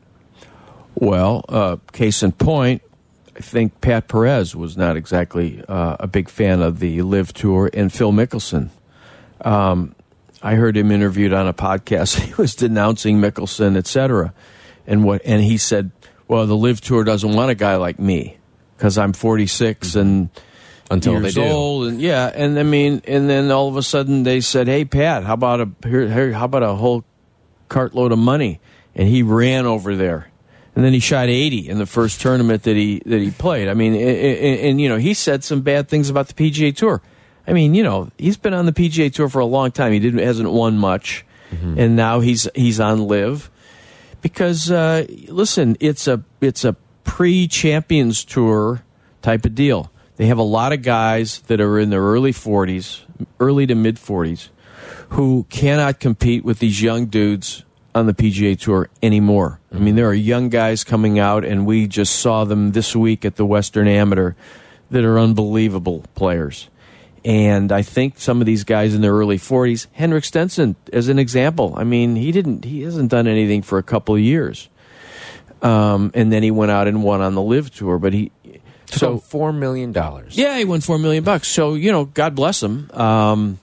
[0.96, 2.82] Well, uh, case in point,
[3.36, 7.70] I think Pat Perez was not exactly uh, a big fan of the LIV Tour,
[7.74, 8.70] and Phil Mickelson.
[9.42, 9.94] Um,
[10.42, 12.20] I heard him interviewed on a podcast.
[12.26, 14.34] He was denouncing Mickelson, etc.
[14.88, 15.22] And what?
[15.26, 15.92] And he said,
[16.28, 18.38] "Well, the LIV Tour doesn't want a guy like me
[18.78, 20.30] because I'm 46 and
[20.92, 21.42] until they do.
[21.44, 24.86] old, and yeah, and I mean, and then all of a sudden they said, "Hey,
[24.86, 27.04] Pat, how about a here, here, how about a whole
[27.70, 28.60] cartload of money?"
[28.96, 30.30] And he ran over there,
[30.76, 33.68] and then he shot 80 in the first tournament that he that he played.
[33.68, 36.76] I mean, and, and, and you know, he said some bad things about the PGA
[36.76, 37.02] Tour.
[37.48, 39.92] I mean, you know, he's been on the PGA Tour for a long time.
[39.92, 41.80] He didn't hasn't won much, Mm-hmm.
[41.80, 43.50] and now he's he's on LIV
[44.26, 48.82] because uh, listen, it's a it's a pre Champions Tour
[49.22, 49.92] type of deal.
[50.16, 53.02] They have a lot of guys that are in their early 40s,
[53.40, 54.50] early to mid 40s,
[55.10, 59.60] who cannot compete with these young dudes on the PGA Tour anymore.
[59.72, 63.26] I mean, there are young guys coming out, and we just saw them this week
[63.26, 64.34] at the Western Amateur
[64.90, 66.68] that are unbelievable players.
[67.26, 71.18] And I think some of these guys in their early 40s, Henrik Stenson as an
[71.18, 71.74] example.
[71.76, 74.70] I mean, he didn't he hasn't done anything for a couple of years.
[75.64, 78.32] Um, and then he went out and won on the LIV Tour, but he
[78.86, 80.38] So four million dollars.
[80.38, 81.48] yeah, he won four million bucks.
[81.48, 82.92] So you know, God bless him.
[82.92, 83.60] Um,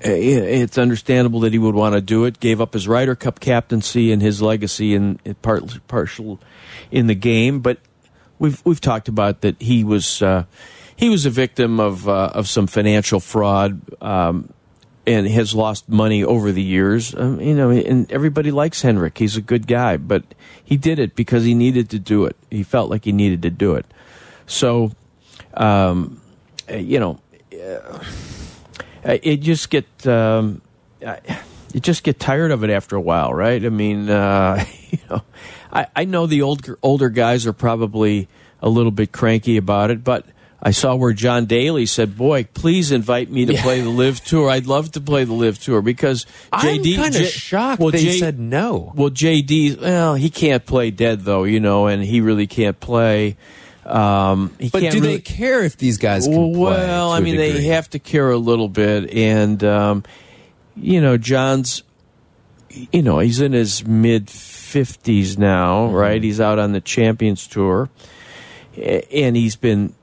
[0.00, 2.40] it's understandable that he would want to do it.
[2.40, 6.40] Gave up his Ryder Cup captaincy and his legacy and part partial
[6.90, 7.78] in the game, but
[8.40, 10.44] we've we've talked about that he was uh,
[11.00, 13.80] he was a victim of uh, of some financial fraud.
[14.02, 14.52] Um,
[15.06, 17.14] and has lost money over the years.
[17.14, 19.16] Um, you know, and everybody likes Henrik.
[19.16, 20.22] He's a good guy, but
[20.62, 22.36] he did it because he needed to do it.
[22.50, 23.86] He felt like he needed to do it.
[24.46, 24.92] So,
[25.54, 26.20] um,
[26.68, 27.18] you know,
[27.52, 27.98] uh,
[29.02, 30.06] it just get.
[30.06, 30.60] Um,
[31.72, 33.64] you just get tired of it after a while, right?
[33.64, 35.22] I mean, uh, you know,
[35.72, 38.28] I, I know the older older guys are probably
[38.60, 40.26] a little bit cranky about it, but
[40.62, 43.62] I saw where John Daly said, "Boy, please invite me to Yeah.
[43.62, 44.50] play the LIV Tour.
[44.50, 48.18] I'd love to play the LIV Tour because I'm kind of shocked well, they J-
[48.18, 48.92] said no.
[48.94, 53.36] well, JD, well, he can't play dead though, you know, and he really can't play.
[53.86, 56.60] Um, he But do really, they care if these guys can play?
[56.60, 60.04] well, I mean, they have to care a little bit, and um,
[60.76, 61.82] you know, John's,
[62.92, 65.94] you know, he's in his mid fifties now, Mm-hmm.
[65.94, 66.22] right?
[66.22, 67.88] He's out on the Champions Tour,
[69.10, 69.94] and he's been.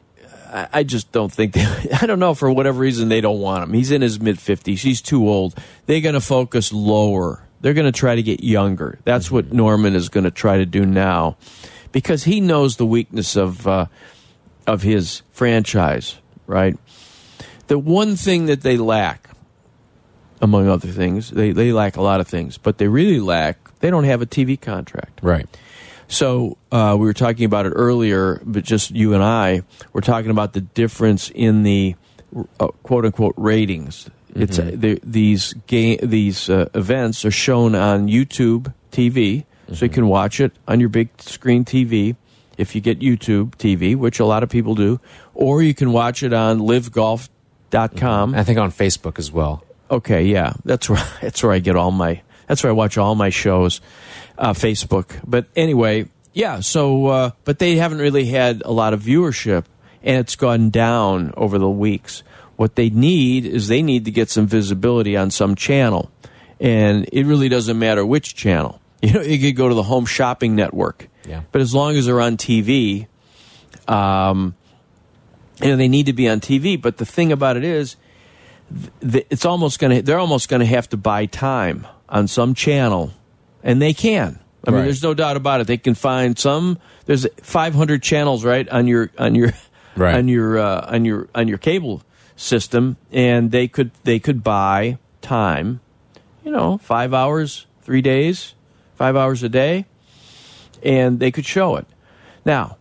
[0.47, 1.65] I I just don't think they,
[2.01, 3.73] I don't know for whatever reason they don't want him.
[3.73, 4.81] He's in his mid fifties.
[4.81, 5.57] He's too old.
[5.85, 7.43] They're going to focus lower.
[7.61, 8.99] They're going to try to get younger.
[9.03, 11.37] That's what Norman is going to try to do now,
[11.91, 13.87] because he knows the weakness of uh,
[14.65, 16.17] of his franchise.
[16.45, 16.77] Right.
[17.67, 19.29] The one thing that they lack,
[20.41, 23.57] among other things, they they lack a lot of things, but they really lack.
[23.79, 25.19] They don't have a TV contract.
[25.21, 25.47] right.
[26.07, 30.31] So uh, we were talking about it earlier, but just you and I were talking
[30.31, 31.95] about the difference in the
[32.59, 34.09] uh, quote unquote ratings.
[34.35, 39.89] It's uh, the, these game these uh, events are shown on YouTube TV, so you
[39.89, 42.15] can watch it on your big screen TV
[42.57, 44.99] if you get YouTube TV, which a lot of people do,
[45.33, 48.35] or you can watch it on livegolf.com.
[48.35, 49.63] I think on Facebook as well.
[49.89, 53.15] Okay, yeah, that's where that's where I get all my that's where I watch all
[53.15, 53.81] my shows,
[54.37, 55.19] uh, Facebook.
[55.25, 56.59] But anyway, yeah.
[56.59, 59.65] So, uh, but they haven't really had a lot of viewership,
[60.03, 62.23] and it's gone down over the weeks.
[62.55, 66.11] What they need is they need to get some visibility on some channel,
[66.59, 68.81] and it really doesn't matter which channel.
[69.03, 71.43] You know, you could go to the Home Shopping Network, Yeah.
[71.51, 73.05] but as long as they're on TV,
[73.87, 74.55] um,
[75.61, 76.81] you know, they need to be on TV.
[76.81, 77.95] But the thing about it is,
[79.01, 82.55] th- it's almost going to they're almost going to have to buy time on some
[82.55, 83.11] channel
[83.67, 84.85] and they can i mean Right.
[84.85, 89.11] there's no doubt about it they can find some there's 500 channels right on your
[89.19, 89.51] on your
[89.95, 90.15] Right.
[90.15, 92.01] on your uh, on your on your cable
[92.35, 95.79] system and they could they could buy time
[96.45, 98.53] you know 5 hours 3 days
[98.95, 99.85] 5 hours a day
[100.83, 101.85] and they could show it
[102.45, 102.77] now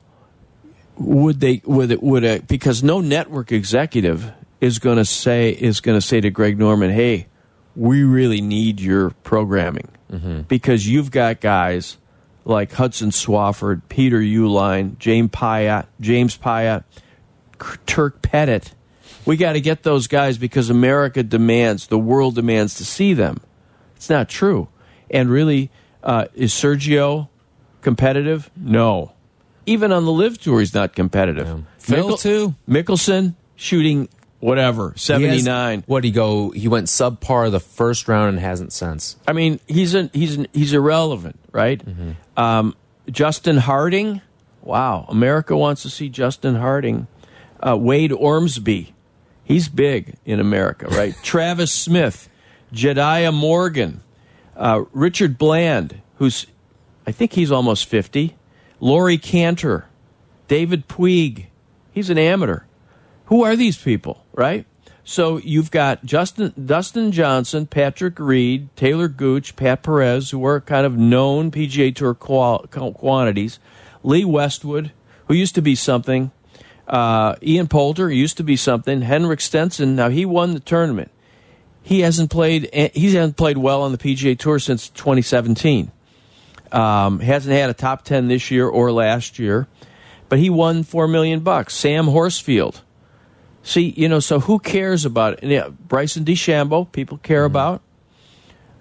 [0.98, 5.80] would they would it would a because no network executive is going to say is
[5.80, 7.26] going to say to Greg Norman, "Hey,
[7.74, 9.88] we really need your programming
[10.48, 11.96] because you've got guys
[12.44, 16.84] like Hudson Swafford, Peter Uihlein, James Pyatt, James Pyatt,
[17.86, 18.72] Turk Pettit.
[19.24, 23.40] We got to get those guys because America demands, the world demands to see them.
[23.96, 24.68] It's not true.
[25.10, 25.70] And really,
[26.02, 27.28] uh, is Sergio
[27.82, 28.50] competitive?
[28.56, 29.12] No.
[29.66, 31.64] Even on the LIV tour, he's not competitive.
[31.78, 32.54] Phil, too?
[32.68, 34.08] Mickelson shooting
[34.40, 35.44] whatever He seventy has-
[35.86, 36.50] What he go?
[36.50, 39.16] He went subpar the first round and hasn't since.
[39.26, 41.82] I mean, he's an, he's an, he's irrelevant, right?
[42.36, 42.74] Um,
[43.10, 44.20] Justin Harding.
[44.62, 47.06] Wow, America wants to see Justin Harding.
[47.64, 48.92] Uh, Wade Ormsby,
[49.44, 51.14] he's big in America, right?
[51.22, 52.28] Travis Smyth,
[52.72, 54.02] Jediah Morgan,
[54.56, 56.46] uh, Richard Bland, who's
[57.06, 58.36] I think he's almost fifty.
[58.80, 59.86] Laurie Canter,
[60.48, 61.46] David Puig,
[61.92, 62.60] he's an amateur.
[63.26, 64.66] Who are these people, right?
[65.04, 70.84] So you've got Justin Dustin Johnson, Patrick Reed, Taylor Gooch, Pat Perez, who are kind
[70.84, 73.60] of known PGA Tour qual- quantities.
[74.02, 74.90] Lee Westwood,
[75.28, 76.32] who used to be something.
[76.88, 79.02] Uh, Ian Poulter used to be something.
[79.02, 81.10] Henrik Stenson, now he won the tournament.
[81.82, 82.68] He hasn't played.
[82.72, 85.92] He hasn't played well on the PGA Tour since 2017.
[86.72, 89.68] Um, hasn't had a top 10 this year or last year,
[90.28, 91.74] but he won four million bucks.
[91.74, 92.82] Sam Horsfield.
[93.66, 95.40] See, you know, so who cares about it?
[95.42, 97.46] And, yeah, Bryson DeChambeau, people care Mm-hmm.
[97.56, 97.82] about.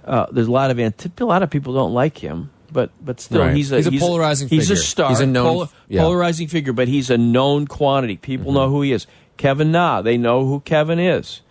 [0.06, 0.93] Uh, there's a lot of a
[1.26, 3.56] lot of people don't like him, but but still, Right.
[3.56, 4.84] he's a He's a polarizing He's a figure.
[4.84, 5.10] star.
[5.10, 6.02] He's a known- yeah.
[6.02, 8.15] polarizing figure, but he's a known quantity.
[8.17, 8.56] People Mm-hmm.
[8.56, 9.08] know who he is.
[9.38, 11.41] Kevin Na, they know who Kevin is.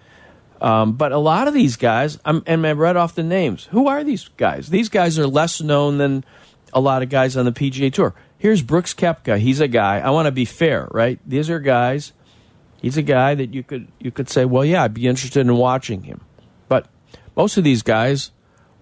[0.61, 3.65] Um, but a lot of these guys, I'm, and I read off the names.
[3.73, 4.69] Who are these guys?
[4.69, 6.25] These guys are less known than
[6.73, 8.15] a lot of guys on the PGA Tour.
[8.39, 9.39] Here's Brooks Koepka.
[9.39, 9.99] He's a guy.
[9.99, 11.19] I want to be fair, right?
[11.27, 12.13] These are guys.
[12.85, 15.57] He's a guy that you could you could say, well, yeah, I'd be interested in
[15.57, 16.21] watching him.
[16.69, 16.87] But
[17.35, 18.31] most of these guys,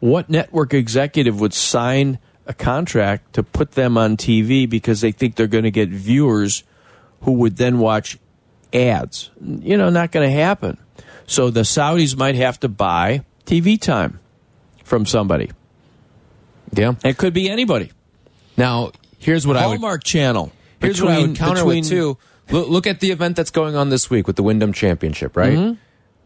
[0.00, 5.36] what network executive would sign a contract to put them on TV because they think
[5.36, 6.64] they're going to get viewers
[7.20, 8.18] who would then watch
[8.72, 9.30] ads?
[9.40, 10.78] You know, not going to happen.
[11.28, 14.18] So the Saudis might have to buy TV time
[14.82, 15.52] from somebody.
[16.72, 16.94] Yeah.
[17.04, 17.92] It could be anybody.
[18.56, 18.90] Now,
[19.20, 20.50] here's what I would Hallmark Channel.
[20.80, 22.18] Here's what I would counter between- with too.
[22.50, 25.56] Look, look at the event that's going on this week with the Wyndham Championship, right?
[25.56, 25.74] Mm-hmm.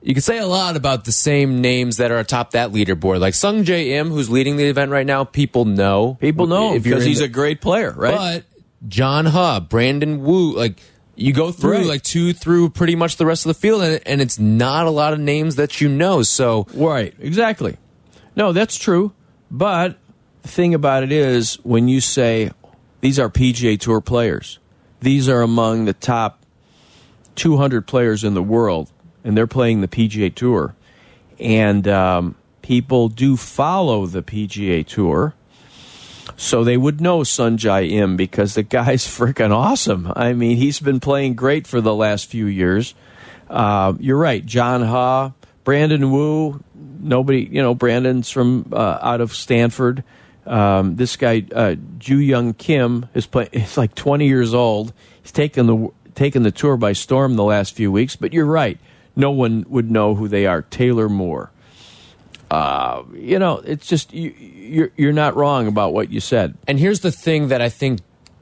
[0.02, 3.20] you can say a lot about the same names that are atop that leaderboard.
[3.20, 6.16] Like Sungjae Im, who's leading the event right now, people know.
[6.20, 8.16] People know if because he's the- a great player, right?
[8.16, 10.80] But John Huh, Brandon Wu, like
[11.16, 11.86] you go through Right.
[11.86, 14.90] like two through pretty much the rest of the field, and, and it's not a
[14.90, 16.22] lot of names that you know.
[16.22, 17.76] So Right, exactly.
[18.36, 19.12] No, that's true.
[19.50, 19.96] But
[20.42, 22.50] the thing about it is, when you say
[23.00, 24.58] these are PGA Tour players,
[25.06, 26.44] these are among the top
[27.36, 28.90] 200 players in the world,
[29.22, 30.74] and they're playing the PGA Tour.
[31.38, 35.32] And um, people do follow the PGA Tour.
[36.36, 40.12] So they would know Sungjae Im because the guy's freaking awesome.
[40.16, 42.92] I mean, he's been playing great for the last few years.
[43.48, 45.30] Uh, you're right, John Huh,
[45.62, 46.64] Brandon Wu.
[46.74, 50.02] Nobody, you know, Brandon's from uh, out of Stanford.
[50.46, 53.48] Um, this guy, uh, Joohyung Kim, is play.
[53.52, 54.92] He's like 20 years old.
[55.22, 58.16] He's taken the taken the tour by storm the last few weeks.
[58.16, 58.78] But you're right,
[59.14, 60.62] no one would know who they are.
[60.62, 61.50] Taylor Moore.
[62.50, 66.56] Uh, you know, it's just you, you're you're not wrong about what you said.
[66.68, 68.00] And here's the thing that I think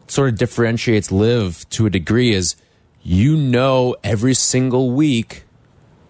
[0.09, 2.57] sort of differentiates LIV to a degree is
[3.03, 5.44] you know every single week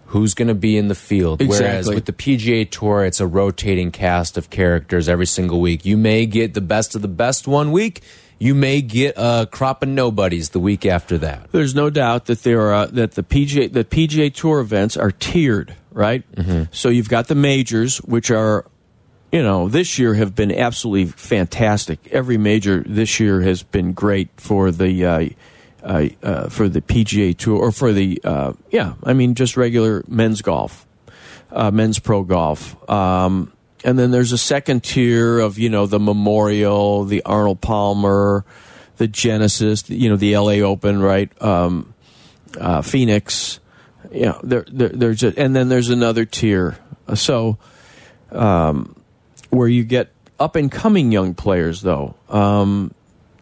[0.07, 1.41] who's going to be in the field.
[1.49, 5.85] Whereas with the PGA Tour, it's a rotating cast of characters every single week.
[5.85, 8.03] You may get the best of the best one week.
[8.39, 11.51] You may get a crop of nobodies the week after that.
[11.53, 15.75] There's no doubt that there are that the PGA the PGA Tour events are tiered,
[15.93, 16.25] right?
[16.73, 18.67] So you've got the majors, which are,
[19.33, 21.99] you know, this year have been absolutely fantastic.
[22.11, 25.05] Every major this year has been great for the.
[25.07, 25.29] Uh,
[25.85, 30.03] uh, uh, for the PGA Tour or for the uh, yeah, I mean just regular
[30.09, 30.87] men's golf,
[31.53, 32.91] uh, men's pro golf.
[32.91, 33.53] Um,
[33.85, 38.47] and then there's a second tier of you know the Memorial, the Arnold Palmer,
[38.97, 41.31] the Genesis, you know the LA Open, right?
[41.43, 41.93] Um,
[42.83, 43.61] Phoenix,
[44.11, 46.79] you know there, there there's a, and then there's another tier.
[47.15, 47.59] So
[48.33, 48.97] um,
[49.51, 50.11] where you get
[50.41, 52.15] up and coming young players though.
[52.31, 52.95] Um,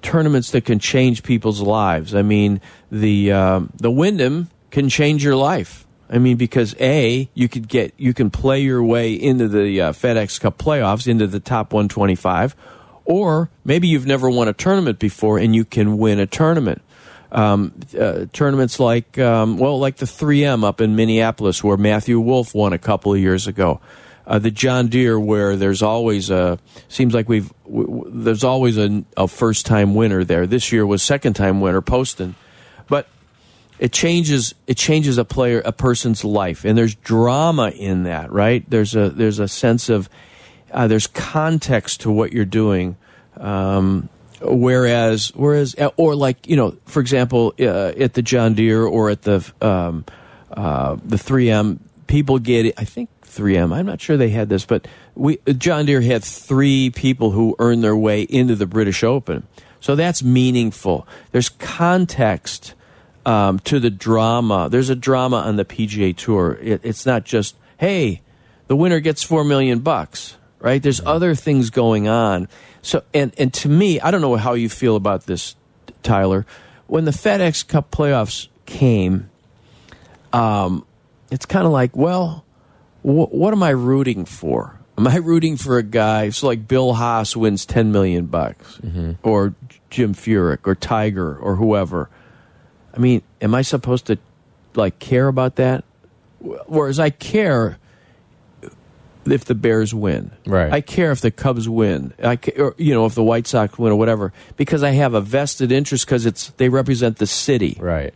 [0.03, 2.15] tournaments that can change people's lives.
[2.15, 5.87] I mean, the um the Wyndham can change your life.
[6.11, 9.93] I mean, because a you could get you can play your way into the uh,
[9.93, 12.55] FedEx Cup playoffs into the top 125,
[13.07, 16.83] or maybe you've never won a tournament before and you can win a tournament.
[17.31, 22.55] Um, uh, tournaments like um, well, like the 3M up in Minneapolis, where Matthew Wolff
[22.55, 23.81] won a couple of years ago.
[24.27, 26.59] Uh, the John Deere, where there's always a
[26.89, 30.47] seems like we've w- there's always a, a first time winner there.
[30.47, 32.37] This year was second time winner Poston,
[32.89, 33.09] but
[33.79, 38.69] it changes it changes a player a person's life, and there's drama in that, right?
[38.69, 40.09] There's a there's a sense of
[40.73, 42.97] uh, there's context to what you're doing.
[43.37, 44.09] Um,
[44.41, 49.23] whereas whereas or like you know for example uh, at the John Deere or at
[49.23, 50.05] the um,
[50.51, 54.87] uh, the 3M people get I think 3M I'm not sure they had this but
[55.15, 59.47] we John Deere had three people who earned their way into the British Open.
[59.81, 61.09] So that's meaningful.
[61.33, 62.75] There's context
[63.27, 64.69] um, to the drama.
[64.71, 66.59] There's a drama on the PGA Tour.
[66.61, 68.23] It, it's not just hey
[68.69, 70.81] the winner gets 4 million bucks right?
[70.81, 72.49] There's other things going on.
[72.81, 75.57] So and and to me I don't know how you feel about this
[76.03, 76.47] Tyler.
[76.87, 79.29] When the FedEx Cup playoffs came
[80.33, 80.87] um
[81.31, 82.45] it's kind of like well
[83.03, 86.95] wh- what am I rooting for am I rooting for a guy so like Bill
[86.95, 89.13] Haas wins 10 million bucks mm-hmm.
[89.23, 89.55] or
[89.91, 92.09] Jim Furyk or Tiger or whoever
[92.95, 94.19] I mean am I supposed to
[94.75, 95.85] like care about that
[96.41, 97.79] whereas I care
[99.27, 100.33] if the Bears win.
[100.47, 100.73] Right.
[100.73, 102.13] I care if the Cubs win.
[102.23, 105.21] I or, you know if the White Sox win or whatever because I have a
[105.21, 107.77] vested interest because it's they represent the city.
[107.79, 108.15] Right.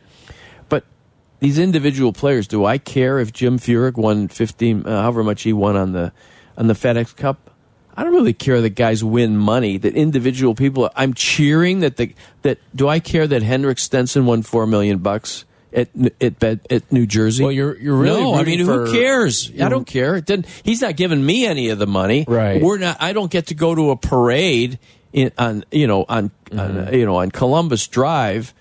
[1.41, 5.53] These individual players, do I care if Jim Furyk won 15 uh, however much he
[5.53, 6.13] won on the
[6.57, 7.51] on the FedEx Cup?
[7.99, 9.79] I don't really care that guys win money.
[9.79, 12.59] That individual people, I'm cheering that the that.
[12.75, 15.89] Do I care that Henrik Stenson won four million bucks at
[16.21, 17.43] at at, New Jersey?
[17.43, 18.35] Well, you're- you're really no.
[18.35, 19.51] I mean, who cares?
[19.61, 20.17] I don't care.
[20.17, 20.47] It didn't.
[20.63, 22.25] He's not giving me any of the money.
[22.29, 22.63] Right.
[22.63, 22.97] We're not.
[23.01, 24.79] I don't get to go to a parade
[25.15, 26.95] in on you know on, on Mm-hmm.
[26.95, 28.53] you know on Columbus Drive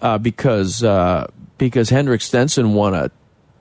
[0.00, 1.26] uh, because uh,
[1.70, 3.10] because Henrik Stenson won a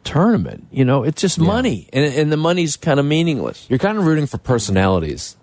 [0.03, 0.67] tournament.
[0.71, 3.65] You know, it's just money, and and the money's kind of meaningless.
[3.69, 5.35] You're kind of rooting for personalities.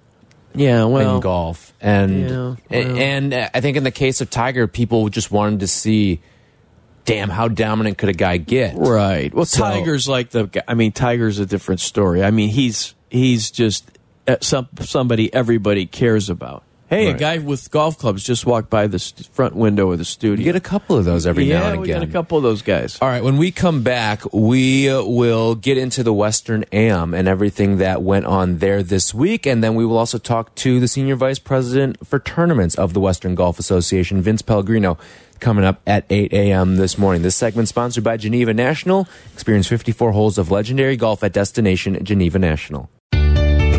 [0.54, 1.72] Yeah, well, in golf.
[1.80, 2.36] And Yeah,
[2.70, 2.98] well.
[2.98, 6.20] and I think in the case of Tiger, people just wanted to see,
[7.04, 8.74] damn, how dominant could a guy get?
[8.76, 9.32] right.
[9.32, 10.46] Well, So- Tiger's like the.
[10.46, 12.24] guy- I mean, Tiger's a different story.
[12.24, 13.88] I mean, he's he's just
[14.26, 16.64] uh, some somebody everybody cares about.
[16.90, 17.16] Hey, Right.
[17.16, 20.38] a guy with golf clubs just walked by the st- front window of the studio.
[20.38, 22.00] You get a couple of those every yeah, now and we again.
[22.00, 22.96] got a couple of those guys.
[23.02, 27.76] All right, when we come back, we will get into the Western Am and everything
[27.76, 29.44] that went on there this week.
[29.44, 33.00] And then we will also talk to the Senior Vice President for Tournaments of the
[33.00, 34.96] Western Golf Association, Vince Pellegrino,
[35.40, 36.76] coming up at 8 a.m.
[36.76, 37.20] this morning.
[37.20, 39.06] This segment sponsored by Geneva National.
[39.34, 42.88] Experience 54 holes of legendary golf at Destination Geneva National.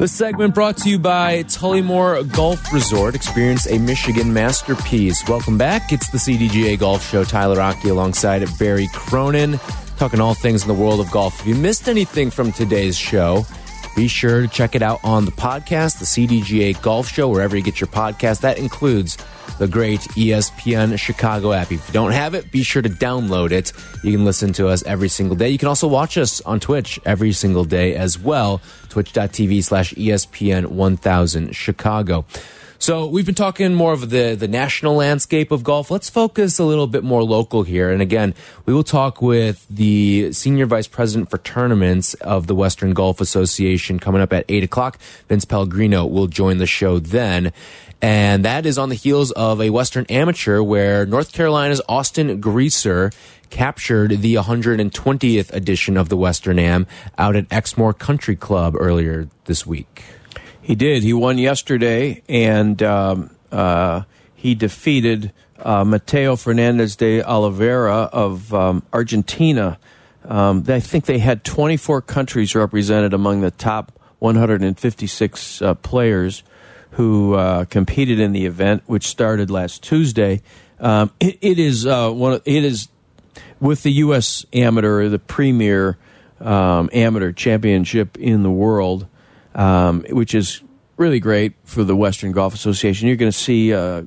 [0.00, 3.14] This segment brought to you by Tullymore Golf Resort.
[3.14, 5.28] Experience a Michigan masterpiece.
[5.28, 5.92] Welcome back.
[5.92, 7.22] It's the CDGA Golf Show.
[7.22, 9.60] Tyler Rocky alongside Barry Cronin,
[9.98, 11.38] talking all things in the world of golf.
[11.40, 13.44] If you missed anything from today's show,
[13.94, 17.62] be sure to check it out on the podcast, the CDGA Golf Show, wherever you
[17.62, 18.40] get your podcast.
[18.40, 19.18] That includes
[19.60, 21.70] the great ESPN Chicago app.
[21.70, 23.74] If you don't have it, be sure to download it.
[24.02, 25.50] You can listen to us every single day.
[25.50, 28.62] You can also watch us on Twitch every single day as well.
[28.88, 32.24] Twitch.tv slash ESPN 1000 Chicago.
[32.78, 35.90] So we've been talking more of the, the national landscape of golf.
[35.90, 37.90] Let's focus a little bit more local here.
[37.90, 38.32] And again,
[38.64, 43.98] we will talk with the senior vice president for tournaments of the Western Golf Association
[43.98, 44.98] coming up at eight o'clock.
[45.28, 47.52] Vince Pellegrino will join the show then.
[48.02, 53.12] And that is on the heels of a Western Amateur where North Carolina's Austin Greaser
[53.50, 56.86] captured the 120th edition of the Western Am
[57.18, 60.02] out at Exmoor Country Club earlier this week.
[60.62, 61.02] He did.
[61.02, 64.02] He won yesterday, and um, uh,
[64.34, 69.78] he defeated uh, Mateo Fernandez de Oliveira of um, Argentina.
[70.24, 76.42] Um, I think they had 24 countries represented among the top 156 uh, players
[76.92, 80.42] who uh, competed in the event, which started last Tuesday.
[80.78, 82.34] Um, it, it is uh, one.
[82.34, 82.88] Of, it is
[83.60, 84.44] with the U.S.
[84.52, 85.98] Amateur, the premier
[86.40, 89.06] um, amateur championship in the world,
[89.54, 90.62] um, which is
[90.96, 93.08] really great for the Western Golf Association.
[93.08, 94.02] You're going to see uh,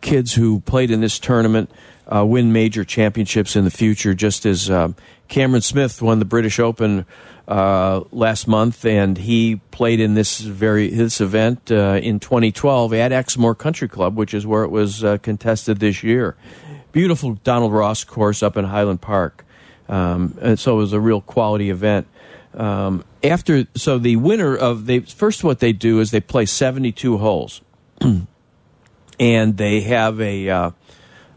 [0.00, 1.70] kids who played in this tournament
[2.14, 4.96] uh, win major championships in the future, just as um,
[5.28, 7.04] Cameron Smith won the British Open
[7.46, 13.12] uh, last month, and he played in this very this event uh, in 2012 at
[13.12, 16.36] Exmoor Country Club, which is where it was uh, contested this year.
[16.92, 19.44] Beautiful Donald Ross course up in Highland Park,
[19.88, 22.06] um, and so it was a real quality event.
[22.54, 27.18] Um, after so the winner of the first what they do is they play 72
[27.18, 27.60] holes,
[29.20, 30.70] and they have a uh,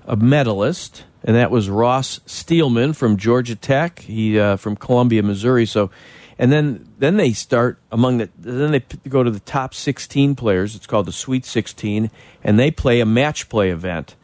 [0.06, 4.00] a medalist, and that was Ross Steelman from Georgia Tech.
[4.00, 5.66] He uh, from Columbia, Missouri.
[5.66, 5.92] So,
[6.40, 10.76] and then then they start among the then they go to the top 16 players.
[10.76, 12.10] It's called the Sweet 16,
[12.44, 14.16] and they play a match play event.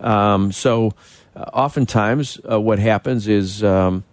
[0.00, 0.92] Um, so,
[1.34, 3.62] uh, oftentimes, uh, what happens is.
[3.62, 4.04] Um,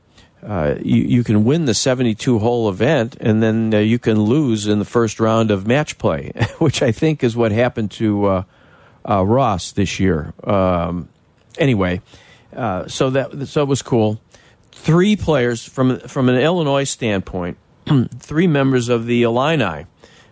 [0.45, 4.67] uh, you, you can win the 72 hole event and then uh, you can lose
[4.67, 8.43] in the first round of match play, which I think is what happened to uh,
[9.09, 10.34] uh, Ross this year.
[10.43, 11.07] Um,
[11.58, 12.01] anyway,
[12.56, 14.22] uh, so that so it was cool.
[14.72, 17.58] Three players from from an Illinois standpoint,
[18.20, 19.86] three members of the Illini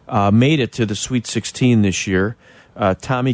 [0.07, 2.35] uh, made it to the Sweet 16 this year.
[2.75, 3.33] Uh, Tommy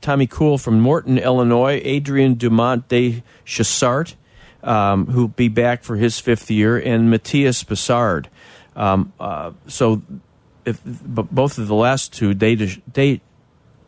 [0.00, 4.14] Tommy Kuhl from Morton, Illinois, Adrian Dumont de Chassart,
[4.62, 8.28] um, who'll be back for his fifth year, and Matthias Besard.
[8.74, 10.02] Um, uh, so,
[10.64, 13.20] if both of the last two, they, they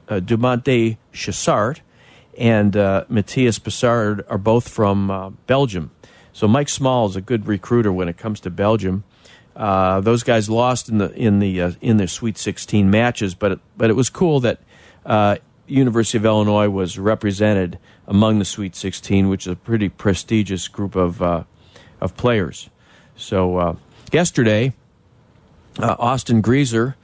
[0.09, 1.80] uh, Dumont de Chassart
[2.39, 5.91] and uh, Matthias Besard are both from uh, Belgium.
[6.32, 9.05] So Mike Small is a good recruiter when it comes to Belgium.
[9.55, 13.53] Uh, those guys lost in the in the uh, in their Sweet 16 matches, but
[13.53, 14.61] it, but it was cool that
[15.07, 15.37] uh,
[15.68, 17.78] University of Illinois was represented
[18.09, 21.45] among the Sweet 16, which is a pretty prestigious group of uh,
[22.01, 22.68] of players.
[23.16, 23.78] So
[24.12, 24.74] yesterday,
[25.78, 26.97] Austin Greaser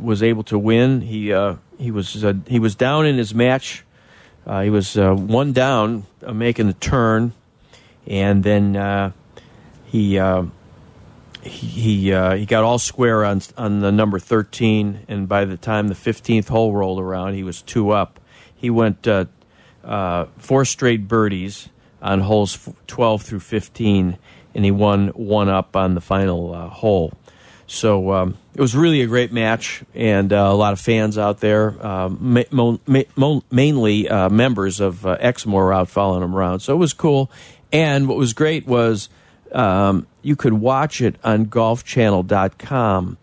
[0.00, 1.00] was able to win.
[1.00, 3.84] He uh, he was uh, he was down in his match.
[4.46, 7.32] Uh, he was uh, one down, uh, making the turn,
[8.06, 9.12] and then uh,
[9.84, 10.18] he
[11.42, 15.00] he he, uh, he got all square on on the number thirteen.
[15.08, 18.18] And by the time the fifteenth hole rolled around, he was two up.
[18.54, 19.26] He went uh,
[19.84, 21.68] uh, four straight birdies
[22.02, 24.18] on holes twelve through fifteen,
[24.54, 27.12] and he won one up on the final hole.
[27.72, 31.38] So um, it was really a great match, and uh, a lot of fans out
[31.38, 36.60] there, um, ma- mo- ma- mainly uh, members of uh, Exmoor, out following them around.
[36.60, 37.30] So it was cool.
[37.72, 39.08] and what was great was
[39.52, 43.18] um, you could watch it on golfchannel.com.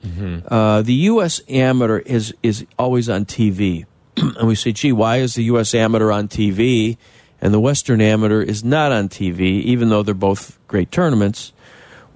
[0.48, 1.42] Uh, the U.S.
[1.50, 3.86] Amateur is, is always on TV.
[4.18, 5.76] and we say, gee, why is the U.S.
[5.76, 6.98] Amateur on TV
[7.42, 11.52] and the Western Amateur is not on TV, even though they're both great tournaments?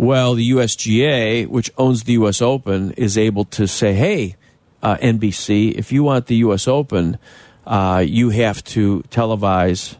[0.01, 2.41] Well, the USGA, which owns the U.S.
[2.41, 4.35] Open, is able to say, hey,
[4.81, 6.67] uh, NBC, if you want the U.S.
[6.67, 7.19] Open,
[7.67, 9.97] uh, you have to televise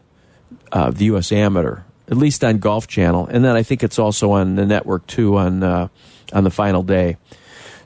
[0.72, 1.30] uh, the U.S.
[1.30, 5.06] Amateur, at least on Golf Channel, and then I think it's also on the network
[5.06, 5.86] too on uh,
[6.32, 7.16] on the final day.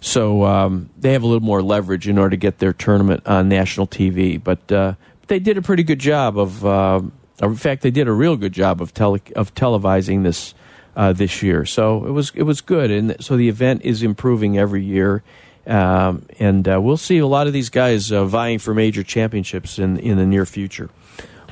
[0.01, 3.51] So um, they have a little more leverage in order to get their tournament on
[3.51, 4.43] national TV.
[4.43, 4.95] But uh,
[5.27, 6.65] they did a pretty good job of.
[6.65, 7.03] Uh,
[7.43, 10.55] in fact, they did a real good job of tele of televising this
[10.97, 11.65] uh, this year.
[11.65, 15.23] So it was it was good, and so the event is improving every year.
[15.67, 19.79] Um, and uh, we'll see a lot of these guys uh, vying for major championships
[19.79, 20.91] in in the near future.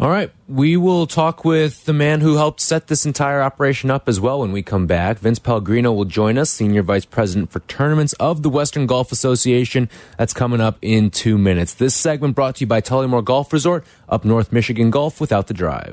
[0.00, 0.32] All right.
[0.48, 4.40] We will talk with the man who helped set this entire operation up as well
[4.40, 5.20] when we come back.
[5.20, 9.88] Vince Pellegrino will join us, Senior Vice President for Tournaments of the Western Golf Association.
[10.18, 11.74] That's coming up in two minutes.
[11.74, 15.54] This segment brought to you by Tullymore Golf Resort, up North Michigan Golf without the
[15.54, 15.92] drive.